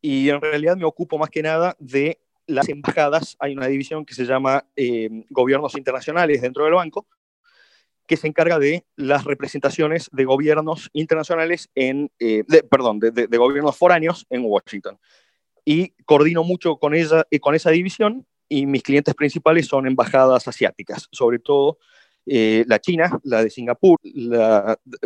y 0.00 0.30
en 0.30 0.40
realidad 0.40 0.78
me 0.78 0.84
ocupo 0.84 1.18
más 1.18 1.28
que 1.28 1.42
nada 1.42 1.76
de 1.78 2.18
las 2.46 2.70
embajadas. 2.70 3.36
Hay 3.38 3.54
una 3.54 3.66
división 3.66 4.06
que 4.06 4.14
se 4.14 4.24
llama 4.24 4.64
eh, 4.76 5.24
Gobiernos 5.28 5.76
Internacionales 5.76 6.40
dentro 6.40 6.64
del 6.64 6.74
banco, 6.74 7.06
que 8.08 8.16
se 8.16 8.26
encarga 8.26 8.58
de 8.58 8.84
las 8.96 9.24
representaciones 9.24 10.08
de 10.10 10.24
gobiernos 10.24 10.90
internacionales 10.94 11.70
en, 11.74 12.10
eh, 12.18 12.42
perdón, 12.68 12.98
de, 12.98 13.26
gobiernos 13.36 13.76
foráneos 13.76 14.26
en 14.30 14.42
Washington. 14.44 14.98
Y 15.64 15.90
coordino 16.06 16.42
mucho 16.42 16.76
con, 16.78 16.94
ella, 16.94 17.24
y 17.30 17.38
con 17.38 17.54
esa 17.54 17.70
división 17.70 18.26
y 18.48 18.64
mis 18.64 18.82
clientes 18.82 19.14
principales 19.14 19.66
son 19.66 19.86
embajadas 19.86 20.48
asiáticas, 20.48 21.06
sobre 21.12 21.38
todo 21.38 21.78
eh, 22.24 22.64
la 22.66 22.78
China, 22.78 23.20
la 23.24 23.44
de 23.44 23.50
Singapur, 23.50 23.98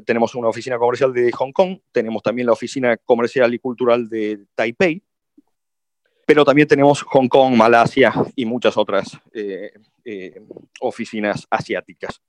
tenemos 0.05 0.35
una 0.37 0.49
oficina 0.49 0.79
comercial 0.79 1.13
de 1.13 1.33
Hong 1.33 1.53
Kong, 1.53 1.79
tenemos 1.91 2.23
también 2.23 2.47
la 2.47 2.53
oficina 2.53 2.97
comercial 2.97 3.53
y 3.53 3.59
cultural 3.59 4.09
de 4.09 4.45
Taipei, 4.55 5.03
pero 6.25 6.45
también 6.45 6.69
tenemos 6.69 7.03
Hong 7.03 7.29
Kong, 7.29 7.55
Malasia 7.55 8.13
y 8.37 8.45
muchas 8.45 8.77
otras 8.77 9.19
eh, 9.33 9.73
eh, 10.05 10.41
oficinas 10.81 11.47
asiáticas. 11.51 12.21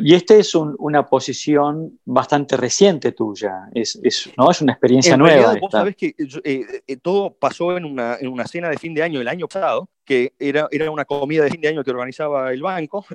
Y 0.00 0.14
esta 0.14 0.34
es 0.34 0.54
una 0.54 1.06
posición 1.06 1.98
bastante 2.04 2.56
reciente 2.56 3.12
tuya, 3.12 3.68
es, 3.74 3.98
¿no? 4.36 4.50
es 4.50 4.60
una 4.60 4.72
experiencia 4.72 5.16
nueva. 5.16 5.56
vos 5.60 5.70
sabés 5.70 5.96
que 5.96 6.14
eh, 6.44 6.96
todo 7.02 7.34
pasó 7.34 7.76
en 7.76 7.84
una, 7.84 8.16
en 8.20 8.28
una, 8.28 8.46
cena 8.46 8.68
de 8.68 8.78
fin 8.78 8.94
de 8.94 9.02
año 9.02 9.20
el 9.20 9.28
año 9.28 9.48
pasado, 9.48 9.88
que 10.04 10.32
era, 10.38 10.68
era 10.70 10.90
una 10.90 11.04
comida 11.04 11.44
de 11.44 11.50
fin 11.50 11.60
de 11.60 11.68
año 11.68 11.84
que 11.84 11.90
organizaba 11.90 12.52
el 12.52 12.62
banco, 12.62 13.06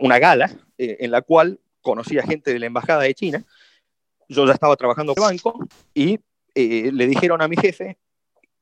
una 0.00 0.18
gala, 0.18 0.50
en 0.78 1.10
la 1.10 1.22
cual 1.22 1.60
conocía 1.80 2.22
gente 2.22 2.52
de 2.52 2.58
la 2.58 2.66
Embajada 2.66 3.02
de 3.02 3.14
China. 3.14 3.44
Yo 4.28 4.46
ya 4.46 4.52
estaba 4.52 4.76
trabajando 4.76 5.12
en 5.12 5.22
el 5.22 5.28
banco 5.28 5.66
y 5.94 6.18
le 6.54 7.06
dijeron 7.06 7.42
a 7.42 7.48
mi 7.48 7.56
jefe, 7.56 7.98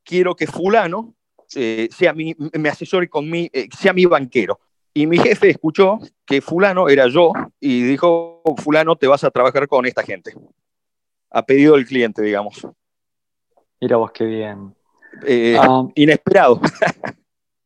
quiero 0.04 0.34
que 0.34 0.46
fulano 0.46 1.14
eh, 1.54 1.88
sea 1.90 2.12
mi, 2.12 2.34
me 2.52 2.68
asesore 2.68 3.08
con 3.08 3.28
mi, 3.28 3.50
eh, 3.52 3.68
sea 3.76 3.92
mi 3.92 4.06
banquero. 4.06 4.60
Y 4.92 5.06
mi 5.06 5.18
jefe 5.18 5.50
escuchó 5.50 5.98
que 6.26 6.40
fulano 6.40 6.88
era 6.88 7.06
yo 7.06 7.32
y 7.60 7.82
dijo, 7.82 8.42
fulano, 8.58 8.96
te 8.96 9.06
vas 9.06 9.22
a 9.24 9.30
trabajar 9.30 9.68
con 9.68 9.86
esta 9.86 10.02
gente. 10.02 10.34
A 11.30 11.46
pedido 11.46 11.76
del 11.76 11.86
cliente, 11.86 12.22
digamos. 12.22 12.66
Mira 13.80 13.96
vos 13.96 14.10
qué 14.12 14.24
bien. 14.24 14.74
Eh, 15.26 15.56
ah. 15.58 15.86
inesperado. 15.94 16.60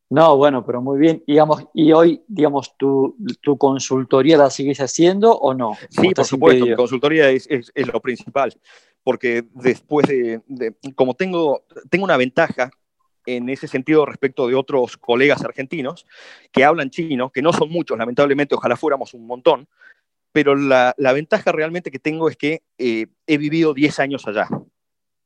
No, 0.07 0.37
bueno, 0.37 0.63
pero 0.63 0.81
muy 0.81 0.99
bien. 0.99 1.23
Digamos, 1.25 1.65
y 1.73 1.91
hoy, 1.91 2.23
digamos, 2.27 2.77
tu, 2.77 3.17
tu 3.41 3.57
consultoría 3.57 4.37
la 4.37 4.51
sigues 4.51 4.79
haciendo 4.79 5.35
o 5.35 5.53
no? 5.55 5.73
Sí, 5.89 6.11
por 6.11 6.25
supuesto, 6.25 6.65
mi 6.65 6.75
consultoría 6.75 7.29
es, 7.31 7.47
es, 7.49 7.71
es, 7.73 7.87
lo 7.91 7.99
principal, 7.99 8.55
porque 9.03 9.45
después 9.53 10.07
de, 10.07 10.41
de, 10.45 10.75
como 10.93 11.15
tengo, 11.15 11.63
tengo 11.89 12.05
una 12.05 12.17
ventaja 12.17 12.69
en 13.25 13.49
ese 13.49 13.67
sentido 13.67 14.05
respecto 14.05 14.47
de 14.47 14.55
otros 14.55 14.97
colegas 14.97 15.43
argentinos 15.43 16.05
que 16.51 16.63
hablan 16.63 16.89
chino, 16.89 17.31
que 17.31 17.41
no 17.41 17.53
son 17.53 17.69
muchos, 17.69 17.97
lamentablemente, 17.97 18.55
ojalá 18.55 18.75
fuéramos 18.75 19.13
un 19.13 19.27
montón, 19.27 19.67
pero 20.31 20.55
la, 20.55 20.93
ventaja 20.97 21.51
realmente 21.51 21.91
que 21.91 21.99
tengo 21.99 22.29
es 22.29 22.35
que 22.35 22.61
eh, 22.77 23.07
he 23.25 23.37
vivido 23.37 23.73
10 23.73 23.99
años 23.99 24.27
allá. 24.27 24.49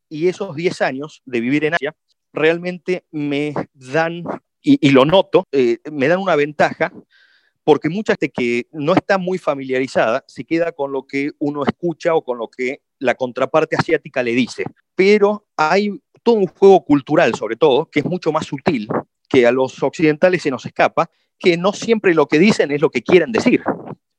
Y 0.08 0.28
esos 0.28 0.56
10 0.56 0.82
años 0.84 1.22
de 1.26 1.42
vivir 1.42 1.66
en 1.66 1.74
Asia 1.74 1.96
realmente 2.32 3.06
me 3.12 3.54
dan, 3.74 4.24
y, 4.62 4.90
lo 4.90 5.06
noto, 5.06 5.46
eh, 5.52 5.80
me 5.92 6.08
dan 6.08 6.20
una 6.20 6.36
ventaja 6.36 6.92
porque 7.64 7.90
mucha 7.90 8.14
gente 8.14 8.30
que 8.30 8.68
no 8.72 8.94
está 8.94 9.18
muy 9.18 9.38
familiarizada 9.38 10.24
se 10.28 10.44
queda 10.44 10.72
con 10.72 10.92
lo 10.92 11.06
que 11.06 11.32
uno 11.40 11.64
escucha 11.64 12.16
o 12.16 12.24
con 12.24 12.38
lo 12.38 12.48
que 12.48 12.82
la 13.00 13.16
contraparte 13.16 13.76
asiática 13.76 14.24
le 14.24 14.32
dice. 14.32 14.64
Pero 14.96 15.48
hay 15.56 16.00
un 16.32 16.48
juego 16.48 16.84
cultural, 16.84 17.36
sobre 17.36 17.56
todo, 17.56 17.86
que 17.86 18.00
es 18.00 18.06
mucho 18.06 18.32
más 18.32 18.46
sutil, 18.46 18.88
que 19.28 19.46
a 19.46 19.52
los 19.52 19.82
occidentales 19.84 20.42
se 20.42 20.52
nos 20.52 20.66
escapa, 20.66 21.10
que 21.38 21.58
no 21.58 21.72
siempre 21.74 22.14
lo 22.14 22.28
que 22.28 22.40
dicen 22.40 22.72
es 22.72 22.82
lo 22.82 22.90
que 22.90 23.02
quieren 23.02 23.32
decir. 23.32 23.64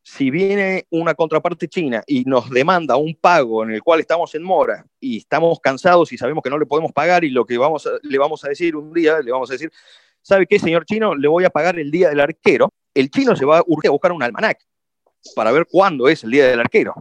Si 0.03 0.31
viene 0.31 0.87
una 0.91 1.15
contraparte 1.15 1.69
china 1.69 2.03
y 2.07 2.25
nos 2.25 2.49
demanda 2.49 2.97
un 2.97 3.15
pago 3.15 3.63
en 3.63 3.73
el 3.73 3.83
cual 3.83 4.01
estamos 4.01 4.35
en 4.35 4.43
mora 4.43 4.87
y 4.99 5.19
estamos 5.19 5.61
cansados 5.61 6.13
y 6.13 6.17
sabemos 6.17 6.43
que 6.43 6.51
no 6.51 6.59
le 6.59 6.67
podemos 6.67 6.93
pagar 6.93 7.23
y 7.25 7.31
lo 7.31 7.45
que 7.45 7.59
vamos 7.59 7.89
le 8.03 8.19
vamos 8.19 8.43
a 8.45 8.49
decir 8.49 8.75
un 8.77 8.93
día, 8.93 9.21
le 9.21 9.31
vamos 9.31 9.51
a 9.51 9.53
decir, 9.53 9.71
¿sabe 10.23 10.47
qué, 10.47 10.59
señor 10.59 10.87
chino? 10.87 11.15
Le 11.15 11.29
voy 11.29 11.45
a 11.45 11.51
pagar 11.51 11.79
el 11.79 11.91
día 11.91 12.09
del 12.09 12.21
arquero. 12.21 12.71
El 12.95 13.11
chino 13.11 13.37
se 13.37 13.45
va 13.45 13.59
a 13.59 13.65
urgir 13.67 13.89
a 13.89 13.93
buscar 13.93 14.13
un 14.13 14.23
almanac 14.23 14.67
para 15.37 15.53
ver 15.53 15.67
cuándo 15.71 16.09
es 16.09 16.25
el 16.25 16.31
día 16.31 16.47
del 16.47 16.61
arquero. 16.61 16.95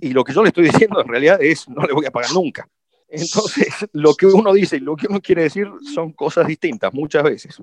Y 0.00 0.10
lo 0.10 0.24
que 0.24 0.32
yo 0.32 0.42
le 0.42 0.48
estoy 0.48 0.64
diciendo 0.64 1.00
en 1.00 1.08
realidad 1.08 1.42
es, 1.42 1.68
no 1.68 1.86
le 1.86 1.92
voy 1.92 2.06
a 2.06 2.10
pagar 2.10 2.32
nunca. 2.32 2.68
Entonces, 3.08 3.68
lo 3.92 4.14
que 4.14 4.26
uno 4.26 4.52
dice 4.52 4.76
y 4.76 4.80
lo 4.80 4.96
que 4.96 5.06
uno 5.08 5.20
quiere 5.20 5.42
decir 5.44 5.68
son 5.94 6.12
cosas 6.12 6.46
distintas 6.46 6.92
muchas 6.92 7.22
veces. 7.22 7.56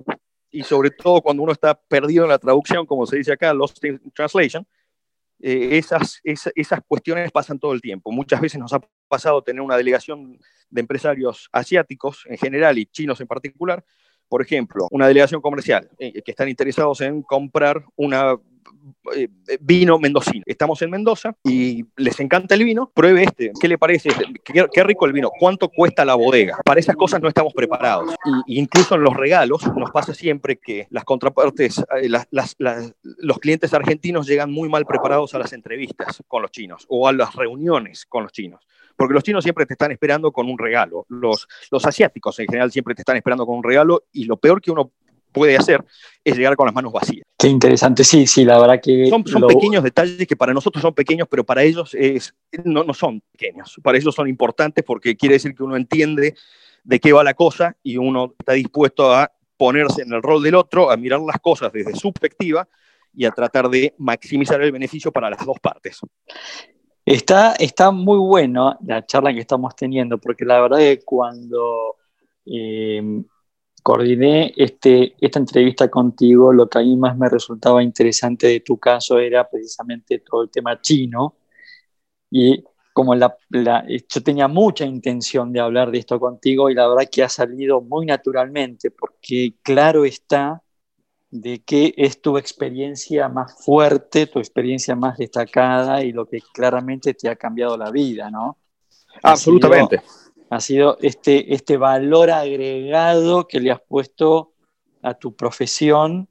Y 0.50 0.62
sobre 0.62 0.90
todo 0.90 1.20
cuando 1.20 1.42
uno 1.42 1.52
está 1.52 1.74
perdido 1.74 2.24
en 2.24 2.30
la 2.30 2.38
traducción, 2.38 2.86
como 2.86 3.06
se 3.06 3.16
dice 3.16 3.32
acá, 3.32 3.52
Lost 3.52 3.84
in 3.84 4.00
Translation, 4.14 4.66
eh, 5.40 5.76
esas, 5.78 6.20
esas, 6.22 6.52
esas, 6.54 6.80
cuestiones 6.86 7.30
pasan 7.32 7.58
todo 7.58 7.72
el 7.72 7.80
tiempo. 7.80 8.12
Muchas 8.12 8.40
veces 8.40 8.60
nos 8.60 8.72
ha 8.72 8.80
pasado 9.08 9.42
tener 9.42 9.60
una 9.60 9.76
delegación 9.76 10.38
de 10.70 10.80
empresarios 10.80 11.48
asiáticos 11.52 12.24
en 12.26 12.38
general 12.38 12.78
y 12.78 12.86
chinos 12.86 13.20
en 13.20 13.26
particular. 13.26 13.84
Por 14.28 14.42
ejemplo, 14.42 14.88
una 14.90 15.06
delegación 15.06 15.40
comercial 15.40 15.90
eh, 15.98 16.22
que 16.22 16.30
están 16.30 16.48
interesados 16.48 17.00
en 17.00 17.22
comprar 17.22 17.84
una 17.96 18.36
vino 19.60 19.98
mendocino. 19.98 20.42
Estamos 20.46 20.80
en 20.82 20.90
Mendoza 20.90 21.36
y 21.44 21.84
les 21.96 22.18
encanta 22.20 22.54
el 22.54 22.64
vino, 22.64 22.90
pruebe 22.94 23.24
este, 23.24 23.52
¿qué 23.60 23.68
le 23.68 23.78
parece? 23.78 24.10
Qué, 24.44 24.84
rico 24.84 25.06
el 25.06 25.12
vino, 25.12 25.30
¿cuánto 25.38 25.68
cuesta 25.68 26.04
la 26.04 26.14
bodega? 26.14 26.58
Para 26.64 26.80
esas 26.80 26.96
cosas 26.96 27.20
no 27.20 27.28
estamos 27.28 27.52
preparados. 27.52 28.14
Y, 28.46 28.58
incluso 28.58 28.94
en 28.94 29.02
los 29.02 29.14
regalos 29.14 29.62
nos 29.76 29.90
pasa 29.90 30.14
siempre 30.14 30.56
que 30.56 30.86
las 30.90 31.04
contrapartes, 31.04 31.84
eh, 32.02 32.08
los 33.18 33.38
clientes 33.38 33.74
argentinos 33.74 34.26
llegan 34.26 34.50
muy 34.50 34.68
mal 34.68 34.86
preparados 34.86 35.34
a 35.34 35.38
las 35.38 35.52
entrevistas 35.52 36.22
con 36.26 36.42
los 36.42 36.50
chinos 36.50 36.86
o 36.88 37.08
a 37.08 37.12
las 37.12 37.34
reuniones 37.34 38.06
con 38.06 38.24
los 38.24 38.32
chinos 38.32 38.66
porque 38.96 39.12
los 39.12 39.24
chinos 39.24 39.42
siempre 39.42 39.66
te 39.66 39.74
están 39.74 39.90
esperando 39.90 40.30
con 40.30 40.48
un 40.48 40.56
regalo, 40.56 41.04
los 41.08 41.48
asiáticos 41.84 42.38
en 42.38 42.46
general 42.46 42.70
siempre 42.70 42.94
te 42.94 43.02
están 43.02 43.16
esperando 43.16 43.44
con 43.44 43.56
un 43.56 43.64
regalo 43.64 44.04
y 44.12 44.24
lo 44.24 44.36
peor 44.36 44.60
que 44.60 44.70
uno 44.70 44.92
puede 45.34 45.56
hacer 45.56 45.84
es 46.22 46.36
llegar 46.36 46.56
con 46.56 46.66
las 46.66 46.74
manos 46.74 46.92
vacías. 46.92 47.26
Qué 47.44 47.50
interesante, 47.50 48.04
sí, 48.04 48.26
sí, 48.26 48.42
la 48.42 48.58
verdad 48.58 48.80
que... 48.82 49.06
Son, 49.06 49.22
pequeños 49.22 49.84
detalles 49.84 50.26
que 50.26 50.34
para 50.34 50.54
nosotros 50.54 50.80
son 50.80 50.94
pequeños, 50.94 51.28
pero 51.30 51.44
para 51.44 51.62
ellos 51.62 51.92
es, 51.92 52.34
no, 52.64 52.84
no 52.84 52.94
son 52.94 53.20
pequeños, 53.32 53.78
para 53.82 53.98
ellos 53.98 54.14
son 54.14 54.28
importantes 54.28 54.82
porque 54.82 55.14
quiere 55.14 55.34
decir 55.34 55.54
que 55.54 55.62
uno 55.62 55.76
entiende 55.76 56.34
de 56.84 57.00
qué 57.00 57.12
va 57.12 57.22
la 57.22 57.34
cosa 57.34 57.76
y 57.82 57.98
uno 57.98 58.34
está 58.38 58.54
dispuesto 58.54 59.12
a 59.12 59.30
ponerse 59.58 60.00
en 60.00 60.14
el 60.14 60.22
rol 60.22 60.42
del 60.42 60.54
otro, 60.54 60.90
a 60.90 60.96
mirar 60.96 61.20
las 61.20 61.38
cosas 61.38 61.70
desde 61.70 61.94
su 61.94 62.14
perspectiva 62.14 62.66
y 63.12 63.26
a 63.26 63.30
tratar 63.30 63.68
de 63.68 63.94
maximizar 63.98 64.62
el 64.62 64.72
beneficio 64.72 65.12
para 65.12 65.28
las 65.28 65.44
dos 65.44 65.60
partes. 65.60 66.00
Está, 67.04 67.56
está 67.56 67.90
muy 67.90 68.16
bueno 68.16 68.78
la 68.86 69.04
charla 69.04 69.34
que 69.34 69.40
estamos 69.40 69.76
teniendo, 69.76 70.16
porque 70.16 70.46
la 70.46 70.62
verdad 70.62 70.80
es 70.80 71.00
que 71.00 71.04
cuando 71.04 71.96
eh, 72.46 73.02
coordiné 73.84 74.54
este, 74.56 75.14
esta 75.20 75.38
entrevista 75.38 75.90
contigo, 75.90 76.54
lo 76.54 76.70
que 76.70 76.78
a 76.78 76.80
mí 76.80 76.96
más 76.96 77.18
me 77.18 77.28
resultaba 77.28 77.82
interesante 77.82 78.46
de 78.46 78.60
tu 78.60 78.78
caso 78.78 79.18
era 79.18 79.46
precisamente 79.46 80.20
todo 80.20 80.44
el 80.44 80.50
tema 80.50 80.80
chino. 80.80 81.36
Y 82.30 82.64
como 82.94 83.14
la, 83.14 83.36
yo 83.50 84.22
tenía 84.22 84.48
mucha 84.48 84.86
intención 84.86 85.52
de 85.52 85.60
hablar 85.60 85.90
de 85.90 85.98
esto 85.98 86.18
contigo 86.18 86.70
y 86.70 86.74
la 86.74 86.88
verdad 86.88 87.10
que 87.12 87.24
ha 87.24 87.28
salido 87.28 87.82
muy 87.82 88.06
naturalmente, 88.06 88.90
porque 88.90 89.56
claro 89.62 90.06
está 90.06 90.62
de 91.30 91.62
que 91.62 91.92
es 91.98 92.22
tu 92.22 92.38
experiencia 92.38 93.28
más 93.28 93.62
fuerte, 93.62 94.28
tu 94.28 94.38
experiencia 94.38 94.96
más 94.96 95.18
destacada 95.18 96.02
y 96.02 96.10
lo 96.12 96.26
que 96.26 96.40
claramente 96.54 97.12
te 97.12 97.28
ha 97.28 97.36
cambiado 97.36 97.76
la 97.76 97.90
vida, 97.90 98.30
¿no? 98.30 98.56
Absolutamente 99.22 100.00
ha 100.54 100.60
sido 100.60 100.98
este, 101.00 101.52
este 101.52 101.76
valor 101.76 102.30
agregado 102.30 103.46
que 103.48 103.60
le 103.60 103.72
has 103.72 103.80
puesto 103.80 104.54
a 105.02 105.14
tu 105.14 105.34
profesión, 105.34 106.28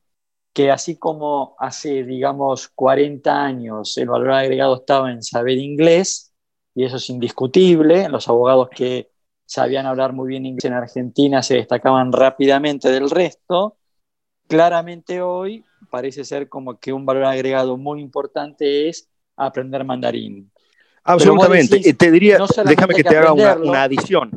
que 0.53 0.71
así 0.71 0.97
como 0.97 1.55
hace, 1.59 2.03
digamos, 2.03 2.69
40 2.69 3.43
años 3.43 3.97
el 3.97 4.07
valor 4.07 4.31
agregado 4.31 4.77
estaba 4.77 5.11
en 5.11 5.21
saber 5.23 5.57
inglés, 5.57 6.33
y 6.73 6.85
eso 6.85 6.97
es 6.97 7.09
indiscutible, 7.09 8.07
los 8.09 8.27
abogados 8.29 8.69
que 8.69 9.11
sabían 9.45 9.85
hablar 9.85 10.13
muy 10.13 10.29
bien 10.29 10.45
inglés 10.45 10.65
en 10.65 10.73
Argentina 10.73 11.43
se 11.43 11.55
destacaban 11.55 12.11
rápidamente 12.13 12.89
del 12.89 13.09
resto, 13.09 13.77
claramente 14.47 15.21
hoy 15.21 15.65
parece 15.91 16.23
ser 16.23 16.47
como 16.47 16.79
que 16.79 16.93
un 16.93 17.05
valor 17.05 17.25
agregado 17.25 17.77
muy 17.77 17.99
importante 18.01 18.87
es 18.87 19.09
aprender 19.35 19.83
mandarín. 19.83 20.52
Absolutamente. 21.03 21.93
te 21.93 22.11
diría, 22.11 22.37
déjame 22.65 22.95
que, 22.95 23.03
te 23.03 23.17
haga 23.17 23.33
una, 23.33 23.83
adición. 23.83 24.31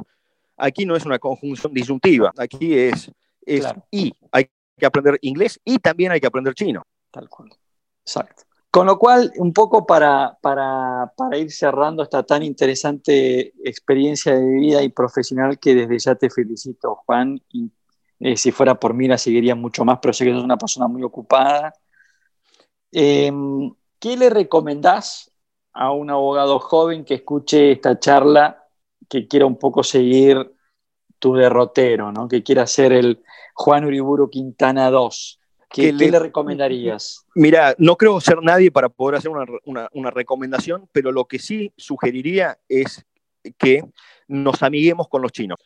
Aquí 0.57 0.87
no 0.87 0.97
es 0.97 1.05
una 1.05 1.19
conjunción 1.19 1.73
disyuntiva, 1.73 2.33
aquí 2.37 2.75
es, 2.75 3.11
es 3.43 3.67
y. 3.91 4.13
Hay 4.33 4.49
que 4.77 4.87
aprender 4.87 5.19
inglés 5.23 5.61
y 5.65 5.79
también 5.79 6.13
hay 6.13 6.21
que 6.21 6.27
aprender 6.27 6.55
chino. 6.55 6.83
Tal 7.11 7.29
cual. 7.29 7.51
Exacto. 8.03 8.43
Con 8.71 8.87
lo 8.87 8.99
cual, 8.99 9.33
un 9.37 9.53
poco 9.53 9.87
para, 9.87 10.37
para, 10.43 11.11
para, 11.17 11.39
ir 11.39 11.51
cerrando 11.51 12.03
esta 12.03 12.25
tan 12.25 12.43
interesante 12.43 13.55
experiencia 13.65 14.35
de 14.35 14.45
vida 14.45 14.83
y 14.83 14.91
profesional 14.91 15.59
que 15.59 15.75
desde 15.75 15.99
ya 15.99 16.15
te 16.15 16.29
felicito, 16.29 16.97
Juan. 17.07 17.41
Y 17.51 17.71
eh, 18.21 18.37
si 18.37 18.53
fuera 18.53 18.75
por 18.75 18.93
mí 18.93 19.09
la 19.09 19.17
seguiría 19.17 19.55
mucho 19.55 19.85
más, 19.85 19.99
pero 20.03 20.13
sé 20.13 20.25
que 20.25 20.33
sos 20.33 20.45
una 20.45 20.59
persona 20.59 20.89
muy 20.89 21.03
ocupada. 21.03 21.73
Eh, 22.93 23.33
¿qué 23.99 24.17
le 24.17 24.31
recomendás 24.31 25.33
a 25.77 25.93
un 25.93 26.11
abogado 26.11 26.59
joven 26.59 27.05
que 27.05 27.15
escuche 27.15 27.73
esta 27.73 27.99
charla, 27.99 28.65
que 29.09 29.29
quiera 29.29 29.45
un 29.45 29.59
poco 29.59 29.83
seguir 29.83 30.53
tu 31.19 31.35
derrotero, 31.35 32.11
¿no? 32.13 32.29
que 32.29 32.43
quiera 32.43 32.67
ser 32.67 32.93
el 32.93 33.23
Juan 33.55 33.85
Uriburu 33.85 34.31
Quintana 34.31 34.91
2? 34.91 35.41
¿Qué, 35.69 35.93
le, 35.93 36.19
recomendarías? 36.19 37.27
Mira, 37.35 37.75
no 37.77 37.97
creo 37.97 38.19
ser 38.21 38.43
nadie 38.43 38.71
para 38.71 38.89
poder 38.89 39.19
hacer 39.19 39.31
una, 39.31 40.11
recomendación, 40.11 40.89
pero 40.93 41.13
lo 41.13 41.27
que 41.27 41.39
sí 41.39 41.73
sugeriría 41.77 42.59
es 42.69 43.05
que 43.59 43.83
nos 44.29 44.63
amiguemos 44.63 45.09
con 45.09 45.21
los 45.21 45.33
chinos 45.33 45.59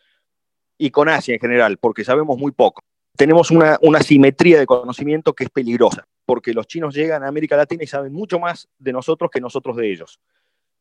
y 0.76 0.90
con 0.90 1.08
Asia 1.08 1.34
en 1.34 1.40
general, 1.40 1.76
porque 1.76 2.04
sabemos 2.04 2.36
muy 2.38 2.50
poco. 2.50 2.82
Tenemos 3.16 3.50
una, 3.50 3.78
una 3.82 4.00
simetría 4.00 4.58
de 4.58 4.66
conocimiento 4.66 5.34
que 5.34 5.44
es 5.44 5.50
peligrosa, 5.50 6.06
porque 6.24 6.54
los 6.54 6.66
chinos 6.66 6.94
llegan 6.94 7.22
a 7.22 7.28
América 7.28 7.56
Latina 7.56 7.84
y 7.84 7.86
saben 7.86 8.12
mucho 8.12 8.38
más 8.38 8.68
de 8.78 8.92
nosotros 8.92 9.30
que 9.30 9.40
nosotros 9.40 9.76
de 9.76 9.92
ellos. 9.92 10.20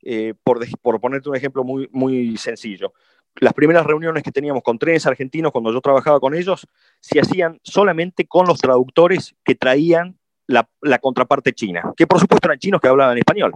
Eh, 0.01 0.33
por, 0.43 0.59
por, 0.79 1.01
ponerte 1.01 1.29
un 1.29 1.35
ejemplo 1.35 1.65
muy, 1.65 1.89
muy 1.91 2.37
sencillo, 2.37 2.93
las 3.35 3.53
primeras 3.53 3.85
reuniones 3.85 4.23
que 4.23 4.31
teníamos 4.31 4.63
con 4.63 4.77
trenes 4.77 5.05
argentinos, 5.05 5.51
cuando 5.51 5.71
yo 5.71 5.81
trabajaba 5.81 6.19
con 6.19 6.33
ellos, 6.33 6.67
se 6.99 7.19
hacían 7.19 7.59
solamente 7.63 8.27
con 8.27 8.45
los 8.47 8.59
traductores 8.59 9.35
que 9.43 9.55
traían 9.55 10.17
la, 10.47 10.67
contraparte 10.99 11.53
china, 11.53 11.93
que 11.95 12.07
por 12.07 12.19
supuesto 12.19 12.47
eran 12.47 12.59
chinos 12.59 12.81
que 12.81 12.87
hablaban 12.87 13.17
español. 13.17 13.55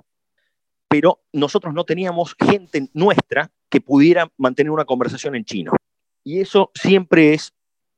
Pero 0.87 1.21
nosotros 1.33 1.73
no 1.73 1.85
teníamos 1.85 2.35
gente 2.39 2.87
nuestra 2.93 3.51
que 3.69 3.81
pudiera 3.81 4.31
mantener 4.37 4.71
una 4.71 4.85
conversación 4.85 5.35
en 5.35 5.43
chino. 5.43 5.73
Y 6.23 6.39
eso 6.39 6.71
siempre 6.75 7.33
es 7.33 7.51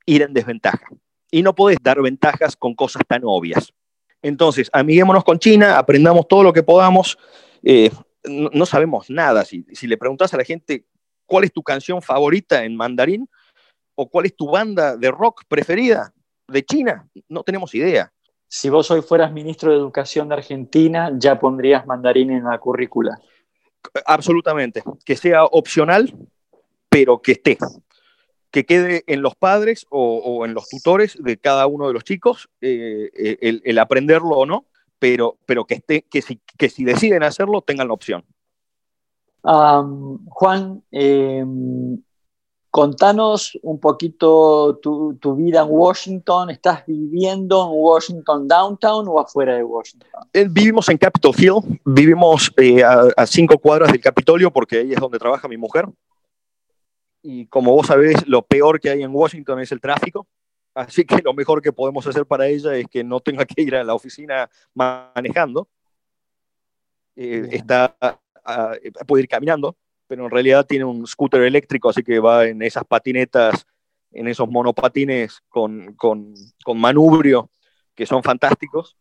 ir 0.05 0.21
en 0.21 0.33
desventaja. 0.33 0.87
Y 1.31 1.41
no 1.41 1.55
podés 1.55 1.77
dar 1.81 2.01
ventajas 2.01 2.55
con 2.55 2.75
cosas 2.75 3.03
tan 3.07 3.21
obvias. 3.23 3.73
Entonces, 4.21 4.69
amiguémonos 4.73 5.23
con 5.23 5.39
China, 5.39 5.77
aprendamos 5.77 6.27
todo 6.27 6.43
lo 6.43 6.53
que 6.53 6.63
podamos. 6.63 7.17
Eh, 7.63 7.91
no, 8.23 8.65
sabemos 8.65 9.09
nada. 9.09 9.45
Si, 9.45 9.65
si 9.73 9.87
le 9.87 9.97
preguntas 9.97 10.33
a 10.33 10.37
la 10.37 10.43
gente 10.43 10.85
cuál 11.25 11.43
es 11.43 11.51
tu 11.51 11.63
canción 11.63 12.01
favorita 12.01 12.63
en 12.63 12.75
mandarín 12.75 13.29
o 13.95 14.09
cuál 14.09 14.25
es 14.25 14.35
tu 14.35 14.49
banda 14.49 14.97
de 14.97 15.11
rock 15.11 15.43
preferida 15.47 16.13
de 16.47 16.63
China. 16.63 17.07
No 17.27 17.43
tenemos 17.43 17.73
idea. 17.75 18.11
Si 18.47 18.69
vos 18.69 18.89
hoy 18.91 19.01
fueras 19.01 19.31
ministro 19.31 19.71
de 19.71 19.77
Educación 19.77 20.29
de 20.29 20.35
Argentina, 20.35 21.11
ya 21.17 21.39
pondrías 21.39 21.85
mandarín 21.85 22.31
en 22.31 22.43
la 22.43 22.59
currícula. 22.59 23.19
Absolutamente. 24.05 24.83
Que 25.03 25.15
sea 25.15 25.45
opcional, 25.45 26.13
pero 26.89 27.21
que 27.21 27.33
esté. 27.33 27.57
Que 28.55 28.65
quede 28.65 29.03
en 29.07 29.21
los 29.21 29.35
padres 29.35 29.85
o, 29.89 30.45
en 30.45 30.53
los 30.53 30.69
tutores 30.69 31.17
de 31.21 31.35
cada 31.35 31.67
uno 31.67 31.89
de 31.89 31.93
los 31.93 32.05
chicos 32.05 32.47
eh, 32.61 33.09
eh, 33.13 33.59
el, 33.65 33.77
aprenderlo 33.79 34.37
o 34.37 34.45
no, 34.45 34.63
pero, 34.97 35.37
pero 35.45 35.65
que, 35.65 35.73
esté, 35.73 36.03
que, 36.03 36.21
si, 36.21 36.39
que 36.57 36.69
si 36.69 36.85
deciden 36.85 37.23
hacerlo 37.23 37.61
tengan 37.61 37.89
la 37.89 37.93
opción. 37.93 38.23
Juan, 39.43 40.81
em, 40.89 41.97
contanos 42.75 43.57
un 43.61 43.79
poquito 43.79 44.79
tu, 44.81 45.35
vida 45.35 45.63
en 45.63 45.67
Washington. 45.69 46.49
¿Estás 46.49 46.85
viviendo 46.85 47.63
en 47.63 47.69
Washington 47.71 48.47
Downtown 48.47 49.05
o 49.09 49.19
afuera 49.19 49.55
de 49.55 49.63
Washington? 49.63 50.09
Eh, 50.31 50.47
vivimos 50.49 50.87
en 50.89 50.97
Capitol 50.97 51.33
Hill, 51.37 51.79
vivimos 51.83 52.53
eh, 52.55 52.83
a, 52.83 53.25
cinco 53.25 53.57
cuadras 53.57 53.91
del 53.91 54.01
Capitolio 54.01 54.49
porque 54.49 54.79
ahí 54.79 54.93
es 54.93 54.99
donde 54.99 55.19
trabaja 55.19 55.47
mi 55.49 55.57
mujer. 55.57 55.87
Y 57.27 57.47
como 57.47 57.71
vos 57.71 57.88
sabés, 57.88 58.27
lo 58.27 58.43
peor 58.43 58.79
que 58.79 58.91
hay 58.91 59.01
en 59.01 59.09
Washington 59.13 59.59
es 59.59 59.71
el 59.71 59.81
tráfico. 59.81 60.27
Así 60.75 61.05
que 61.05 61.23
lo 61.23 61.33
mejor 61.33 61.59
que 61.59 61.73
podemos 61.73 62.05
hacer 62.05 62.27
para 62.27 62.45
ella 62.45 62.75
es 62.75 62.85
que 62.88 63.03
no 63.03 63.19
tenga 63.19 63.45
que 63.45 63.63
ir 63.63 63.75
a 63.75 63.83
la 63.83 63.95
oficina 63.95 64.47
manejando. 64.75 65.67
Eh, 67.15 67.47
está 67.51 67.97
puede 69.07 69.23
ir 69.23 69.27
caminando, 69.27 69.75
pero 70.05 70.25
en 70.25 70.29
realidad 70.29 70.67
tiene 70.67 70.85
un 70.85 71.07
scooter 71.07 71.41
eléctrico, 71.41 71.89
así 71.89 72.03
que 72.03 72.19
va 72.19 72.45
en 72.45 72.61
esas 72.61 72.85
patinetas, 72.85 73.65
en 74.11 74.27
esos 74.27 74.47
monopatines 74.47 75.41
con, 75.49 75.95
con, 75.95 76.35
con 76.63 76.79
manubrio, 76.79 77.49
que 77.95 78.05
son 78.05 78.21
fantásticos, 78.21 78.95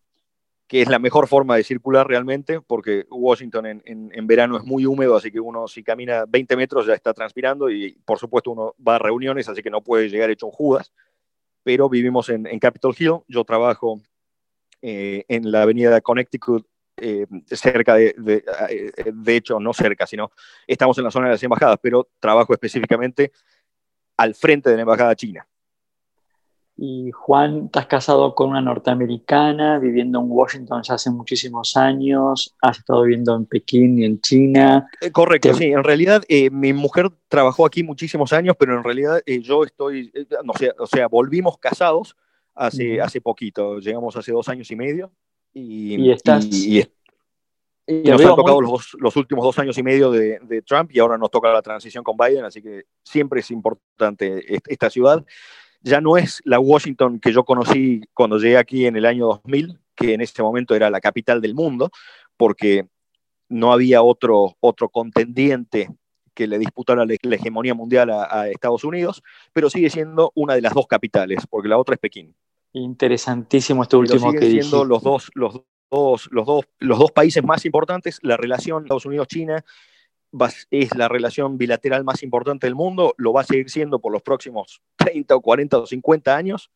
que 0.67 0.83
es 0.83 0.89
la 0.89 0.99
mejor 0.99 1.29
forma 1.29 1.57
de 1.57 1.65
circular 1.65 2.07
realmente, 2.07 2.61
porque 2.61 3.07
Washington 3.11 3.67
en, 3.67 3.83
en, 3.85 4.27
verano 4.27 4.57
es 4.57 4.65
muy 4.65 4.87
húmedo, 4.87 5.17
así 5.17 5.31
que 5.31 5.39
uno 5.41 5.69
si 5.69 5.83
camina 5.83 6.25
20 6.27 6.57
metros 6.57 6.87
ya 6.87 6.95
está 6.95 7.13
transpirando 7.13 7.71
y 7.71 7.93
por 8.05 8.19
supuesto 8.19 8.51
uno 8.51 8.75
va 8.87 8.97
a 8.97 8.99
reuniones, 8.99 9.49
así 9.49 9.63
que 9.63 9.71
no 9.71 9.83
puede 9.83 10.09
llegar 10.09 10.31
hecho 10.31 10.47
un 10.47 10.53
Judas, 10.53 10.93
pero 11.63 11.89
vivimos 11.89 12.29
en, 12.31 12.47
en 12.47 12.59
Capitol 12.59 12.95
Hill, 12.99 13.21
yo 13.29 13.45
trabajo 13.45 14.01
eh, 14.81 15.25
en 15.29 15.51
la 15.51 15.63
avenida 15.63 16.01
Connecticut 16.03 16.67
eh, 16.97 17.27
cerca 17.47 17.95
de, 17.95 18.15
eh, 18.69 18.93
de, 19.13 19.37
hecho, 19.37 19.59
no 19.59 19.73
cerca, 19.73 20.07
sino 20.07 20.31
estamos 20.67 20.97
en 20.99 21.05
la 21.05 21.11
zona 21.11 21.27
de 21.27 21.33
las 21.33 21.43
embajadas, 21.43 21.79
pero 21.83 22.09
trabajo 22.21 22.53
específicamente 22.53 23.33
al 24.17 24.35
frente 24.35 24.71
de 24.71 24.77
la 24.77 24.83
embajada 24.83 25.17
china. 25.17 25.47
Y 26.77 27.13
Juan, 27.13 27.67
estás 27.67 27.87
casado 27.87 28.35
con 28.35 28.51
una 28.51 28.61
norteamericana, 28.61 29.79
viviendo 29.79 30.19
en 30.19 30.27
Washington 30.29 30.83
ya 30.83 30.95
hace 30.95 31.09
muchísimos 31.09 31.77
años, 31.77 32.57
has 32.61 32.79
estado 32.79 33.03
viviendo 33.03 33.37
en 33.37 33.47
Pekín 33.47 34.01
y 34.01 34.05
en 34.05 34.21
China. 34.21 34.89
Eh, 35.01 35.13
correcto, 35.13 35.55
sí, 35.55 35.67
en 35.67 35.85
realidad 35.85 36.25
mi 36.51 36.73
mujer 36.73 37.11
trabajó 37.29 37.65
aquí 37.65 37.85
muchísimos 37.85 38.33
años, 38.33 38.57
pero 38.59 38.77
en 38.77 38.83
realidad 38.83 39.23
yo 39.43 39.63
estoy, 39.63 40.13
no 40.43 40.53
sé, 40.55 40.73
o 40.77 40.87
sea, 40.87 41.07
volvimos 41.07 41.59
casados 41.59 42.17
hace, 42.55 43.01
hace 43.01 43.21
poquito, 43.21 43.79
llegamos 43.79 44.17
hace 44.17 44.33
dos 44.33 44.49
años 44.49 44.69
y 44.73 44.77
medio, 44.77 45.13
y, 45.53 46.11
estás... 46.11 46.45
y, 46.47 46.85
nos 47.87 48.21
han 48.21 48.35
tocado 48.35 48.61
los, 48.61 48.97
los, 48.99 49.15
últimos 49.15 49.45
dos 49.45 49.59
años 49.61 49.79
y 49.79 49.83
medio 49.85 50.11
de, 50.11 50.41
de, 50.41 50.63
Trump 50.63 50.91
y 50.93 50.99
ahora 50.99 51.19
nos 51.19 51.31
toca 51.31 51.53
la 51.53 51.63
transición 51.63 52.03
con 52.03 52.17
Biden, 52.17 52.45
así 52.45 52.61
que 52.61 52.87
siempre 53.05 53.41
es 53.41 53.51
importante 53.53 54.45
esta 54.67 54.91
ciudad. 54.91 55.25
Ya 55.85 56.01
no 56.01 56.17
es 56.17 56.41
la 56.45 56.59
Washington 56.59 57.21
que 57.21 57.33
yo 57.33 57.45
conocí 57.45 58.01
cuando 58.15 58.39
llegué 58.39 58.57
aquí 58.57 58.87
en 58.87 58.97
el 58.97 59.05
año 59.05 59.27
2000, 59.27 59.79
que 59.95 60.15
en 60.15 60.23
ese 60.23 60.43
momento 60.43 60.75
era 60.75 60.91
la 60.91 61.01
capital 61.01 61.41
del 61.41 61.55
mundo, 61.55 61.91
porque 62.37 62.89
no 63.51 63.73
había 63.73 64.03
otro, 64.03 64.57
otro 64.61 64.89
contendiente 64.89 65.91
que 66.35 66.47
le 66.47 66.59
disputara 66.59 67.05
la, 67.05 67.15
hegemonía 67.15 67.75
mundial 67.75 68.11
a, 68.11 68.41
a, 68.41 68.49
Estados 68.49 68.83
Unidos, 68.83 69.23
pero 69.53 69.71
sigue 69.71 69.91
siendo 69.91 70.33
una 70.35 70.55
de 70.55 70.63
las 70.63 70.73
dos 70.73 70.87
capitales, 70.87 71.47
porque 71.49 71.69
la 71.69 71.79
otra 71.79 71.95
es 71.95 72.01
Pekín. 72.01 72.35
Interesantísimo 72.73 73.85
este 73.85 73.97
último 73.97 74.33
que 74.33 74.51
siendo 74.51 74.85
los 74.85 75.03
dos, 75.03 75.31
los, 75.35 75.61
dos, 75.91 76.29
los, 76.33 76.47
dos, 76.47 76.65
los 76.81 76.99
dos 76.99 77.13
países 77.13 77.45
más 77.45 77.65
importantes. 77.65 78.19
La 78.23 78.37
relación 78.37 78.83
Estados 78.83 79.07
Unidos-China 79.07 79.65
es 80.71 80.97
la 80.97 81.09
relación 81.09 81.59
bilateral 81.59 82.05
más 82.05 82.23
importante 82.23 82.67
del 82.67 82.75
mundo, 82.75 83.15
lo 83.19 83.33
va 83.33 83.43
a 83.43 83.45
seguir 83.45 83.71
siendo 83.71 84.01
por 84.01 84.13
los 84.13 84.23
próximos 84.23 84.83
30 84.97 85.37
o 85.37 85.41
40 85.41 85.79
o 85.79 85.87
50 85.87 86.37
años. 86.37 86.71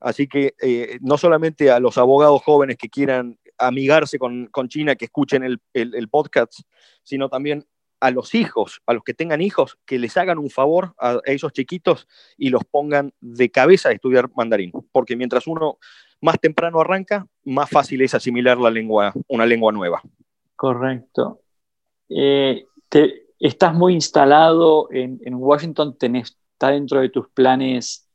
Así 0.00 0.26
que 0.28 0.54
eh, 0.60 0.98
no 1.00 1.16
solamente 1.16 1.70
a 1.70 1.80
los 1.80 1.98
abogados 1.98 2.42
jóvenes 2.42 2.76
que 2.76 2.88
quieran 2.88 3.38
amigarse 3.58 4.18
con, 4.18 4.46
con 4.46 4.68
China, 4.68 4.96
que 4.96 5.06
escuchen 5.06 5.42
el, 5.42 5.60
el, 5.72 6.08
podcast, 6.08 6.60
sino 7.02 7.30
también 7.30 7.64
a 8.00 8.10
los 8.10 8.34
hijos, 8.34 8.82
a 8.86 8.92
los 8.92 9.02
que 9.02 9.14
tengan 9.14 9.40
hijos, 9.40 9.78
que 9.86 9.98
les 9.98 10.16
hagan 10.18 10.38
un 10.38 10.50
favor 10.50 10.94
a 10.98 11.18
esos 11.24 11.52
chiquitos 11.52 12.06
y 12.36 12.50
los 12.50 12.62
pongan 12.64 13.14
de 13.20 13.50
cabeza 13.50 13.88
a 13.88 13.92
estudiar 13.92 14.28
mandarín, 14.36 14.72
porque 14.92 15.16
mientras 15.16 15.46
uno 15.46 15.78
más 16.20 16.38
temprano 16.38 16.80
arranca, 16.80 17.26
más 17.44 17.70
fácil 17.70 18.02
es 18.02 18.14
asimilar 18.14 18.58
la 18.58 18.70
lengua, 18.70 19.14
una 19.28 19.46
lengua 19.46 19.72
nueva. 19.72 20.02
Correcto. 20.54 21.40
Eh, 22.08 22.66
¿Estás 23.38 23.74
muy 23.74 23.94
instalado 23.94 24.88
en, 24.90 25.34
Washington? 25.34 25.96
Tenés, 25.98 26.36
¿Está 26.52 26.68
dentro 26.68 27.00
de 27.00 27.10
tus 27.10 27.28
planes 27.28 28.08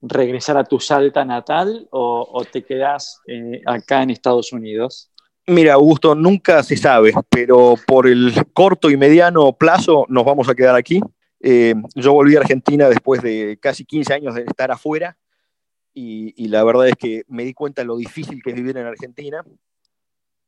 regresar 0.00 0.56
a 0.56 0.64
tu 0.64 0.80
Salta 0.80 1.24
natal 1.24 1.88
o, 1.90 2.42
te 2.50 2.62
quedas 2.64 3.20
eh, 3.26 3.62
acá 3.66 4.02
en 4.02 4.10
Estados 4.10 4.52
Unidos? 4.52 5.10
Mira, 5.46 5.74
Augusto, 5.74 6.14
nunca 6.14 6.62
se 6.62 6.76
sabe, 6.76 7.12
pero 7.28 7.74
por 7.86 8.06
el 8.06 8.32
corto 8.52 8.90
y 8.90 8.96
mediano 8.96 9.52
plazo 9.52 10.06
nos 10.08 10.24
vamos 10.24 10.48
a 10.48 10.54
quedar 10.54 10.76
aquí. 10.76 11.00
Eh, 11.40 11.74
yo 11.94 12.12
volví 12.12 12.36
a 12.36 12.40
Argentina 12.40 12.88
después 12.88 13.22
de 13.22 13.58
casi 13.60 13.84
15 13.84 14.14
años 14.14 14.34
de 14.34 14.42
estar 14.42 14.70
afuera 14.70 15.16
y, 15.92 16.48
la 16.48 16.62
verdad 16.64 16.88
es 16.88 16.94
que 16.94 17.24
me 17.28 17.44
di 17.44 17.52
cuenta 17.52 17.82
de 17.82 17.86
lo 17.86 17.96
difícil 17.96 18.42
que 18.42 18.50
es 18.50 18.56
vivir 18.56 18.76
en 18.76 18.86
Argentina 18.86 19.44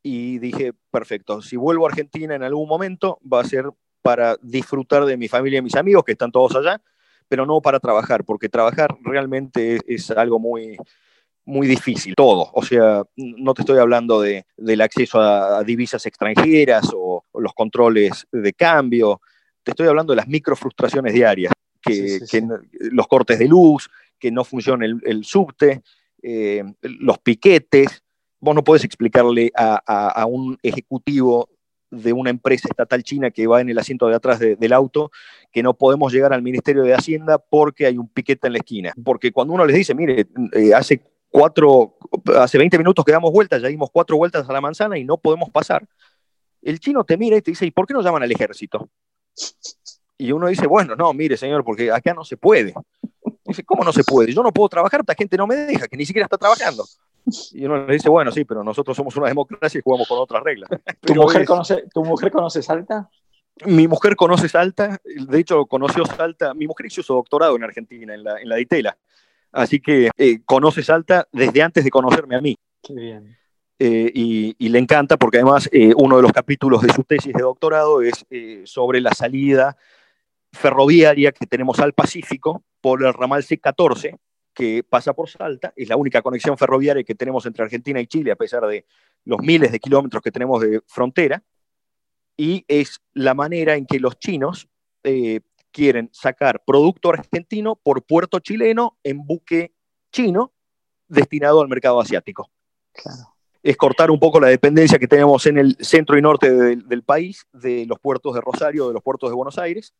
y 0.02 0.38
dije, 0.38 0.72
perfecto, 0.90 1.42
si 1.42 1.56
vuelvo 1.56 1.86
a 1.86 1.90
Argentina 1.90 2.34
en 2.34 2.42
algún 2.42 2.68
momento 2.68 3.18
va 3.30 3.40
a 3.40 3.44
ser 3.44 3.66
para 4.02 4.36
disfrutar 4.42 5.04
de 5.04 5.16
mi 5.16 5.28
familia 5.28 5.60
y 5.60 5.62
mis 5.62 5.76
amigos 5.76 6.04
que 6.04 6.12
están 6.12 6.32
todos 6.32 6.56
allá, 6.56 6.80
pero 7.28 7.46
no 7.46 7.60
para 7.60 7.78
trabajar, 7.78 8.24
porque 8.24 8.48
trabajar 8.48 8.96
realmente 9.04 9.78
es 9.86 10.10
algo 10.10 10.38
muy, 10.38 10.76
muy 11.44 11.66
difícil, 11.66 12.14
todo. 12.14 12.50
O 12.52 12.62
sea, 12.62 13.04
no 13.16 13.54
te 13.54 13.62
estoy 13.62 13.78
hablando 13.78 14.20
de, 14.20 14.46
del 14.56 14.80
acceso 14.80 15.20
a, 15.20 15.62
divisas 15.64 16.04
extranjeras 16.06 16.90
o, 16.94 17.24
los 17.34 17.54
controles 17.54 18.26
de 18.30 18.52
cambio, 18.52 19.20
te 19.62 19.70
estoy 19.70 19.86
hablando 19.86 20.12
de 20.12 20.16
las 20.16 20.28
micro 20.28 20.56
frustraciones 20.56 21.14
diarias, 21.14 21.52
que, 21.80 22.20
los 22.90 23.06
cortes 23.06 23.38
de 23.38 23.48
luz, 23.48 23.90
que 24.18 24.30
no 24.30 24.44
funciona 24.44 24.86
el, 24.86 25.24
subte, 25.24 25.82
eh, 26.22 26.64
los 26.82 27.18
piquetes, 27.18 28.02
vos 28.42 28.56
no 28.56 28.64
podés 28.64 28.84
explicarle 28.84 29.52
a, 29.54 30.26
un 30.26 30.58
ejecutivo 30.62 31.48
de 31.90 32.12
una 32.12 32.30
empresa 32.30 32.68
estatal 32.68 33.02
china 33.04 33.30
que 33.30 33.46
va 33.46 33.60
en 33.60 33.70
el 33.70 33.78
asiento 33.78 34.08
de 34.08 34.16
atrás 34.16 34.40
del 34.40 34.72
auto 34.72 35.10
que 35.52 35.62
no 35.62 35.74
podemos 35.74 36.12
llegar 36.12 36.32
al 36.32 36.42
Ministerio 36.42 36.82
de 36.82 36.92
Hacienda 36.92 37.38
porque 37.38 37.86
hay 37.86 37.98
un 37.98 38.08
piquete 38.08 38.48
en 38.48 38.54
la 38.54 38.58
esquina. 38.58 38.92
Porque 39.04 39.30
cuando 39.30 39.54
uno 39.54 39.64
les 39.64 39.76
dice, 39.76 39.94
mire, 39.94 40.26
eh, 40.54 40.74
hace 40.74 41.00
cuatro, 41.30 41.96
hace 42.36 42.58
20 42.58 42.78
minutos 42.78 43.04
que 43.04 43.12
damos 43.12 43.30
vueltas, 43.30 43.62
ya 43.62 43.68
dimos 43.68 43.90
cuatro 43.92 44.16
vueltas 44.16 44.48
a 44.48 44.52
la 44.52 44.60
manzana 44.60 44.98
y 44.98 45.04
no 45.04 45.18
podemos 45.18 45.48
pasar. 45.50 45.86
El 46.62 46.80
chino 46.80 47.04
te 47.04 47.16
mira 47.16 47.36
y 47.36 47.42
te 47.42 47.52
dice, 47.52 47.64
¿y 47.64 47.70
por 47.70 47.86
qué 47.86 47.94
no 47.94 48.02
llaman 48.02 48.24
al 48.24 48.32
ejército? 48.32 48.88
Y 50.18 50.32
uno 50.32 50.48
dice, 50.48 50.66
bueno, 50.66 50.96
no, 50.96 51.12
mire, 51.12 51.36
señor, 51.36 51.64
porque 51.64 51.92
acá 51.92 52.12
no 52.12 52.24
se 52.24 52.36
puede. 52.36 52.74
Dice, 53.44 53.62
¿cómo 53.62 53.84
no 53.84 53.92
se 53.92 54.02
puede? 54.02 54.32
Yo 54.32 54.42
no 54.42 54.52
puedo 54.52 54.68
trabajar, 54.68 55.00
esta 55.00 55.14
gente 55.14 55.36
no 55.36 55.46
me 55.46 55.54
deja, 55.54 55.86
que 55.86 55.96
ni 55.96 56.06
siquiera 56.06 56.26
está 56.26 56.38
trabajando. 56.38 56.84
Y 57.52 57.64
uno 57.64 57.86
le 57.86 57.92
dice, 57.92 58.08
bueno, 58.08 58.30
sí, 58.32 58.44
pero 58.44 58.64
nosotros 58.64 58.96
somos 58.96 59.16
una 59.16 59.28
democracia 59.28 59.78
y 59.78 59.82
jugamos 59.82 60.08
con 60.08 60.18
otras 60.18 60.42
reglas. 60.42 60.70
¿Tu, 61.00 61.14
mujer, 61.14 61.44
conoce, 61.44 61.84
¿Tu 61.92 62.04
mujer 62.04 62.30
conoce 62.30 62.62
Salta? 62.62 63.08
Mi 63.66 63.86
mujer 63.86 64.16
conoce 64.16 64.48
Salta, 64.48 64.98
de 65.04 65.38
hecho 65.38 65.66
conoció 65.66 66.04
Salta, 66.06 66.54
mi 66.54 66.66
mujer 66.66 66.86
hizo 66.86 67.02
su 67.02 67.12
doctorado 67.14 67.54
en 67.54 67.64
Argentina, 67.64 68.14
en 68.14 68.24
la, 68.24 68.40
en 68.40 68.48
la 68.48 68.56
DITELA, 68.56 68.96
así 69.52 69.78
que 69.80 70.10
eh, 70.16 70.40
conoce 70.44 70.82
Salta 70.82 71.28
desde 71.30 71.62
antes 71.62 71.84
de 71.84 71.90
conocerme 71.90 72.36
a 72.36 72.40
mí. 72.40 72.56
Qué 72.82 72.94
bien. 72.94 73.36
Eh, 73.78 74.10
y, 74.14 74.68
le 74.68 74.78
encanta 74.78 75.16
porque 75.16 75.38
además 75.38 75.68
eh, 75.72 75.92
uno 75.96 76.16
de 76.16 76.22
los 76.22 76.32
capítulos 76.32 76.82
de 76.82 76.92
su 76.92 77.04
tesis 77.04 77.32
de 77.32 77.42
doctorado 77.42 78.00
es 78.00 78.24
sobre 78.64 79.00
la 79.00 79.12
salida 79.12 79.76
ferroviaria 80.52 81.32
que 81.32 81.46
tenemos 81.46 81.80
al 81.80 81.92
Pacífico 81.92 82.62
por 82.80 83.04
el 83.04 83.12
ramal 83.12 83.42
C14, 83.42 84.18
que 84.54 84.84
pasa 84.84 85.12
por 85.12 85.28
Salta, 85.28 85.72
es 85.76 85.88
la 85.88 85.96
única 85.96 86.22
conexión 86.22 86.58
ferroviaria 86.58 87.04
que 87.04 87.14
tenemos 87.14 87.46
entre 87.46 87.64
Argentina 87.64 88.00
y 88.00 88.06
Chile, 88.06 88.32
a 88.32 88.36
pesar 88.36 88.66
de 88.66 88.86
los 89.24 89.40
miles 89.40 89.72
de 89.72 89.80
kilómetros 89.80 90.22
que 90.22 90.30
tenemos 90.30 90.60
de 90.60 90.82
frontera, 90.86 91.42
y 92.36 92.64
es 92.68 93.00
la 93.14 93.34
manera 93.34 93.76
en 93.76 93.86
que 93.86 94.00
los 94.00 94.18
chinos 94.18 94.68
eh, 95.04 95.40
quieren 95.70 96.10
sacar 96.12 96.62
producto 96.64 97.10
argentino 97.10 97.76
por 97.76 98.04
puerto 98.04 98.38
chileno 98.38 98.98
en 99.02 99.24
buque 99.26 99.72
chino 100.12 100.52
destinado 101.08 101.60
al 101.60 101.68
mercado 101.68 102.00
asiático. 102.00 102.50
Es 103.62 103.76
cortar 103.76 104.10
un 104.10 104.18
poco 104.18 104.40
la 104.40 104.48
dependencia 104.48 104.98
que 104.98 105.08
tenemos 105.08 105.46
en 105.46 105.58
el 105.58 105.76
centro 105.80 106.18
y 106.18 106.22
norte 106.22 106.50
del 106.50 107.02
país, 107.04 107.46
de 107.52 107.86
los 107.86 107.98
puertos 108.00 108.34
de 108.34 108.40
Rosario, 108.40 108.88
de 108.88 108.94
los 108.94 109.02
puertos 109.02 109.30
de 109.30 109.36
Buenos 109.36 109.58
Aires, 109.58 109.94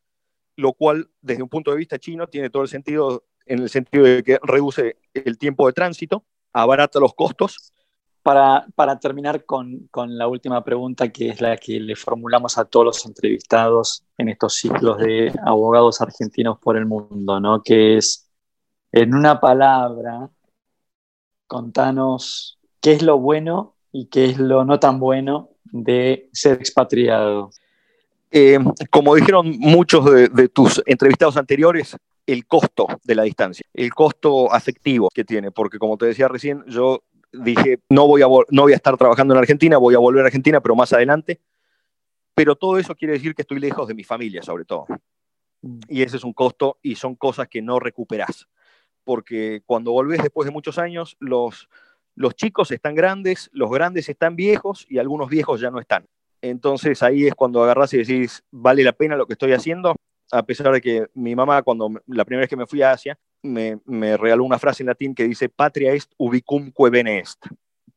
lo 0.55 0.73
cual 0.73 1.09
desde 1.21 1.43
un 1.43 1.49
punto 1.49 1.71
de 1.71 1.77
vista 1.77 1.97
chino 1.97 2.27
tiene 2.27 2.49
todo 2.49 2.63
el 2.63 2.67
sentido 2.67 3.23
en 3.45 3.59
el 3.59 3.69
sentido 3.69 4.05
de 4.05 4.23
que 4.23 4.39
reduce 4.41 4.97
el 5.13 5.37
tiempo 5.37 5.67
de 5.67 5.73
tránsito, 5.73 6.23
abarata 6.51 6.99
los 6.99 7.13
costos. 7.13 7.71
Para, 8.21 8.65
para 8.75 8.99
terminar 8.99 9.43
con, 9.43 9.89
con, 9.91 10.17
la 10.17 10.29
última 10.29 10.63
pregunta, 10.63 11.09
que 11.09 11.27
es 11.27 11.41
la 11.41 11.57
que 11.57 11.77
le 11.77 11.93
formulamos 11.97 12.57
a 12.57 12.63
todos 12.63 12.85
los 12.85 13.05
entrevistados 13.05 14.05
en 14.17 14.29
estos 14.29 14.55
ciclos 14.55 14.97
de 14.99 15.33
abogados 15.45 15.99
argentinos 15.99 16.57
por 16.57 16.77
el 16.77 16.85
mundo, 16.85 17.41
¿no? 17.41 17.61
que 17.61 17.97
es, 17.97 18.31
en 18.93 19.13
una 19.13 19.41
palabra, 19.41 20.29
contanos 21.47 22.57
qué 22.79 22.93
es 22.93 23.03
lo 23.03 23.19
bueno 23.19 23.75
y 23.91 24.07
qué 24.07 24.25
es 24.25 24.39
lo 24.39 24.63
no 24.63 24.79
tan 24.79 24.99
bueno 24.99 25.49
de 25.65 26.29
ser 26.31 26.59
expatriado. 26.59 27.51
Eh, 28.31 28.57
como 28.89 29.13
dijeron 29.15 29.59
muchos 29.59 30.05
de, 30.05 30.49
tus 30.49 30.81
entrevistados 30.85 31.37
anteriores, 31.37 31.95
el 32.25 32.45
costo 32.45 32.87
de 33.03 33.15
la 33.15 33.23
distancia, 33.23 33.65
el 33.73 33.93
costo 33.93 34.51
afectivo 34.53 35.09
que 35.13 35.25
tiene, 35.25 35.51
porque 35.51 35.77
como 35.77 35.97
te 35.97 36.05
decía 36.05 36.27
recién, 36.27 36.63
yo 36.67 37.03
dije, 37.31 37.79
no 37.89 38.07
voy, 38.07 38.21
a, 38.21 38.27
no 38.49 38.61
voy 38.61 38.73
a 38.73 38.75
estar 38.75 38.95
trabajando 38.97 39.33
en 39.33 39.39
Argentina, 39.39 39.77
voy 39.77 39.95
a 39.95 39.99
volver 39.99 40.23
a 40.23 40.27
Argentina, 40.27 40.61
pero 40.61 40.75
más 40.75 40.93
adelante. 40.93 41.39
Pero 42.35 42.55
todo 42.55 42.77
eso 42.77 42.95
quiere 42.95 43.13
decir 43.13 43.35
que 43.35 43.43
estoy 43.43 43.59
lejos 43.59 43.87
de 43.87 43.93
mi 43.93 44.03
familia, 44.03 44.41
sobre 44.41 44.65
todo. 44.65 44.85
Y 45.87 46.01
ese 46.01 46.17
es 46.17 46.23
un 46.23 46.33
costo 46.33 46.77
y 46.81 46.95
son 46.95 47.15
cosas 47.15 47.47
que 47.47 47.61
no 47.61 47.79
recuperas. 47.79 48.47
Porque 49.03 49.61
cuando 49.65 49.91
volvés 49.91 50.21
después 50.21 50.45
de 50.45 50.51
muchos 50.51 50.77
años, 50.77 51.15
los, 51.19 51.69
los 52.15 52.35
chicos 52.35 52.71
están 52.71 52.95
grandes, 52.95 53.49
los 53.53 53.69
grandes 53.69 54.09
están 54.09 54.35
viejos 54.35 54.85
y 54.89 54.97
algunos 54.97 55.29
viejos 55.29 55.59
ya 55.59 55.69
no 55.69 55.79
están. 55.79 56.05
Entonces 56.41 57.03
ahí 57.03 57.27
es 57.27 57.35
cuando 57.35 57.63
agarras 57.63 57.93
y 57.93 57.97
decís, 57.97 58.43
¿vale 58.51 58.83
la 58.83 58.93
pena 58.93 59.15
lo 59.15 59.27
que 59.27 59.33
estoy 59.33 59.53
haciendo? 59.53 59.95
A 60.31 60.43
pesar 60.45 60.71
de 60.71 60.81
que 60.81 61.07
mi 61.13 61.35
mamá, 61.35 61.61
cuando 61.61 61.89
la 62.07 62.25
primera 62.25 62.41
vez 62.41 62.49
que 62.49 62.55
me 62.55 62.65
fui 62.65 62.81
a 62.81 62.91
Asia, 62.91 63.17
me, 63.43 64.17
regaló 64.17 64.43
una 64.43 64.59
frase 64.59 64.83
en 64.83 64.87
latín 64.87 65.13
que 65.13 65.27
dice, 65.27 65.49
patria 65.49 65.93
est 65.93 66.11
ubicumque 66.17 66.89
bene 66.89 67.19
est, 67.19 67.45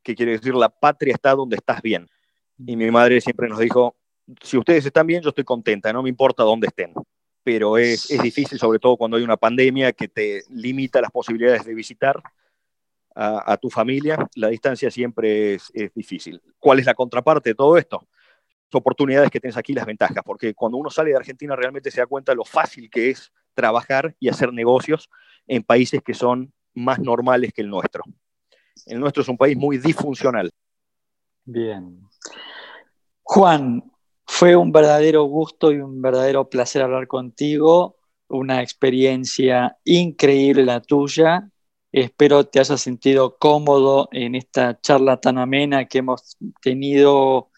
que 0.03 0.15
quiere 0.15 0.33
decir, 0.33 0.55
la 0.55 0.69
patria 0.69 1.15
está 1.15 1.35
donde 1.35 1.57
estás 1.57 1.81
bien. 1.81 2.09
Y 2.59 2.77
mi 2.77 2.91
madre 2.91 3.21
siempre 3.21 3.49
nos 3.49 3.59
dijo, 3.59 3.97
si 4.43 4.57
ustedes 4.57 4.85
están 4.85 5.07
bien, 5.07 5.23
yo 5.23 5.29
estoy 5.29 5.45
contenta, 5.45 5.93
no 5.93 6.03
me 6.03 6.09
importa 6.09 6.43
dónde 6.43 6.67
estén. 6.67 6.93
Pero 7.43 7.79
es, 7.79 8.09
difícil, 8.09 8.59
sobre 8.59 8.81
todo 8.81 8.97
cuando 8.97 9.17
hay 9.17 9.23
una 9.23 9.37
pandemia 9.37 9.93
que 9.93 10.09
te 10.09 10.43
limita 10.51 11.01
las 11.01 11.13
posibilidades 11.13 11.65
de 11.65 11.75
visitar 11.75 12.21
a, 13.15 13.57
tu 13.57 13.71
familia, 13.71 14.19
la 14.35 14.49
distancia 14.49 14.91
siempre 14.91 15.55
es 15.55 15.73
difícil. 15.95 16.43
¿Cuál 16.59 16.81
es 16.81 16.87
la 16.87 16.93
contraparte 16.93 17.51
de 17.51 17.55
todo 17.55 17.79
esto? 17.79 18.07
Oportunidades 18.73 19.31
que 19.31 19.41
tienes 19.41 19.57
aquí, 19.57 19.73
las 19.73 19.87
ventajas, 19.87 20.23
porque 20.25 20.55
cuando 20.55 20.79
uno 20.79 20.91
sale 20.91 21.11
de 21.11 21.17
Argentina 21.17 21.55
realmente 21.57 21.91
se 21.91 22.01
da 22.01 22.07
cuenta 22.07 22.33
de 22.33 22.37
lo 22.37 22.45
fácil 22.45 22.91
que 22.91 23.11
es 23.11 23.33
trabajar 23.55 24.15
y 24.21 24.29
hacer 24.29 24.53
negocios 24.53 25.09
en 25.47 25.63
países 25.63 26.03
que 26.03 26.15
son 26.15 26.53
más 26.75 26.99
normales 26.99 27.53
que 27.53 27.63
el 27.63 27.71
nuestro. 27.71 28.05
El 28.85 29.01
nuestro 29.01 29.23
es 29.23 29.29
un 29.29 29.39
país 29.39 29.57
muy 29.57 29.79
disfuncional. 29.79 30.53
Bien. 31.45 32.01
Juan, 33.23 33.91
fue 34.27 34.57
un 34.57 34.73
verdadero 34.73 35.25
gusto 35.25 35.73
y 35.73 35.77
un 35.77 36.03
verdadero 36.03 36.49
placer 36.49 36.83
hablar 36.83 37.07
contigo, 37.07 37.97
una 38.29 38.63
experiencia 38.63 39.79
increíble 39.85 40.65
la 40.65 40.81
tuya. 40.81 41.49
Espero 41.93 42.45
te 42.45 42.61
hayas 42.61 42.81
sentido 42.81 43.39
cómodo 43.39 44.09
en 44.13 44.35
esta 44.35 44.81
charla 44.81 45.19
tan 45.19 45.39
amena 45.39 45.87
que 45.87 45.99
hemos 45.99 46.37
tenido 46.61 47.51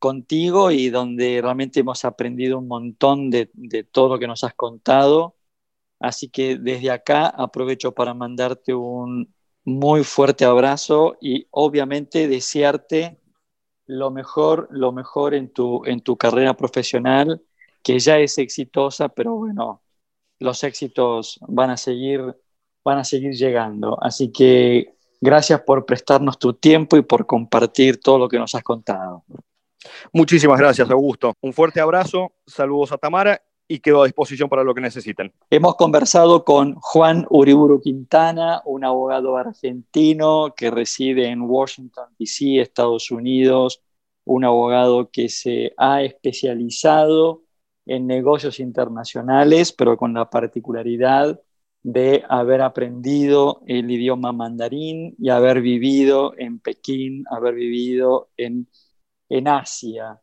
contigo 0.00 0.72
y 0.72 0.90
donde 0.90 1.40
realmente 1.42 1.80
hemos 1.80 2.04
aprendido 2.04 2.58
un 2.58 2.68
montón 2.68 3.30
de, 3.30 3.50
todo 3.92 4.08
lo 4.08 4.18
que 4.18 4.26
nos 4.26 4.42
has 4.44 4.54
contado. 4.54 5.36
Así 6.00 6.28
que 6.30 6.56
desde 6.56 6.90
acá 6.90 7.26
aprovecho 7.28 7.92
para 7.92 8.14
mandarte 8.14 8.74
un 8.74 9.34
muy 9.64 10.04
fuerte 10.04 10.44
abrazo 10.44 11.16
y 11.20 11.46
obviamente 11.50 12.26
desearte 12.28 13.20
lo 13.86 14.10
mejor, 14.10 14.68
lo 14.70 14.92
mejor 14.92 15.34
en 15.34 15.52
tu, 15.52 15.84
en 15.84 16.00
tu 16.00 16.16
carrera 16.16 16.54
profesional, 16.54 17.42
que 17.82 17.98
ya 17.98 18.18
es 18.18 18.38
exitosa, 18.38 19.08
pero 19.10 19.34
bueno, 19.36 19.82
los 20.38 20.64
éxitos 20.64 21.38
van 21.48 21.70
a 21.70 21.76
seguir, 21.76 22.20
van 22.84 22.98
a 22.98 23.04
seguir 23.04 23.32
llegando. 23.34 23.98
Así 24.02 24.32
que 24.32 24.94
gracias 25.20 25.60
por 25.62 25.84
prestarnos 25.86 26.38
tu 26.38 26.54
tiempo 26.54 26.96
y 26.96 27.02
por 27.02 27.26
compartir 27.26 28.00
todo 28.00 28.18
lo 28.18 28.28
que 28.28 28.38
nos 28.38 28.54
has 28.54 28.62
contado. 28.62 28.99
Muchísimas 30.12 30.58
gracias, 30.58 30.90
Augusto. 30.90 31.34
Un 31.40 31.52
fuerte 31.52 31.80
abrazo, 31.80 32.32
saludos 32.46 32.92
a 32.92 32.98
Tamara 32.98 33.40
y 33.66 33.78
quedo 33.78 34.02
a 34.02 34.06
disposición 34.06 34.48
para 34.48 34.64
lo 34.64 34.74
que 34.74 34.80
necesiten. 34.80 35.32
Hemos 35.48 35.76
conversado 35.76 36.44
con 36.44 36.74
Juan 36.74 37.24
Uriburu 37.30 37.80
Quintana, 37.80 38.62
un 38.64 38.84
abogado 38.84 39.36
argentino 39.36 40.52
que 40.56 40.70
reside 40.72 41.28
en 41.28 41.42
Washington, 41.42 42.06
D.C., 42.18 42.60
Estados 42.60 43.12
Unidos, 43.12 43.80
un 44.24 44.44
abogado 44.44 45.10
que 45.10 45.28
se 45.28 45.72
ha 45.76 46.02
especializado 46.02 47.44
en 47.86 48.06
negocios 48.06 48.60
internacionales, 48.60 49.72
pero 49.72 49.96
con 49.96 50.14
la 50.14 50.28
particularidad 50.28 51.40
de 51.82 52.24
haber 52.28 52.62
aprendido 52.62 53.62
el 53.66 53.90
idioma 53.90 54.32
mandarín 54.32 55.14
y 55.18 55.30
haber 55.30 55.60
vivido 55.60 56.34
en 56.36 56.58
Pekín, 56.58 57.24
haber 57.30 57.54
vivido 57.54 58.30
en 58.36 58.68
en 59.30 59.48
Asia. 59.48 60.20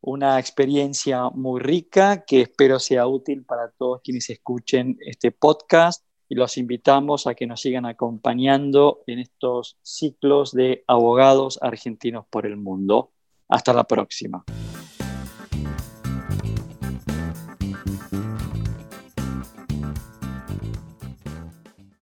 Una 0.00 0.38
experiencia 0.38 1.28
muy 1.30 1.60
rica 1.60 2.24
que 2.24 2.42
espero 2.42 2.78
sea 2.78 3.06
útil 3.06 3.44
para 3.44 3.70
todos 3.70 4.00
quienes 4.02 4.30
escuchen 4.30 4.96
este 5.00 5.30
podcast 5.32 6.04
y 6.28 6.34
los 6.36 6.56
invitamos 6.56 7.26
a 7.26 7.34
que 7.34 7.46
nos 7.46 7.60
sigan 7.60 7.84
acompañando 7.84 9.02
en 9.06 9.18
estos 9.18 9.78
ciclos 9.82 10.52
de 10.52 10.84
abogados 10.86 11.58
argentinos 11.60 12.24
por 12.30 12.46
el 12.46 12.56
mundo. 12.56 13.12
Hasta 13.48 13.72
la 13.72 13.84
próxima. 13.84 14.44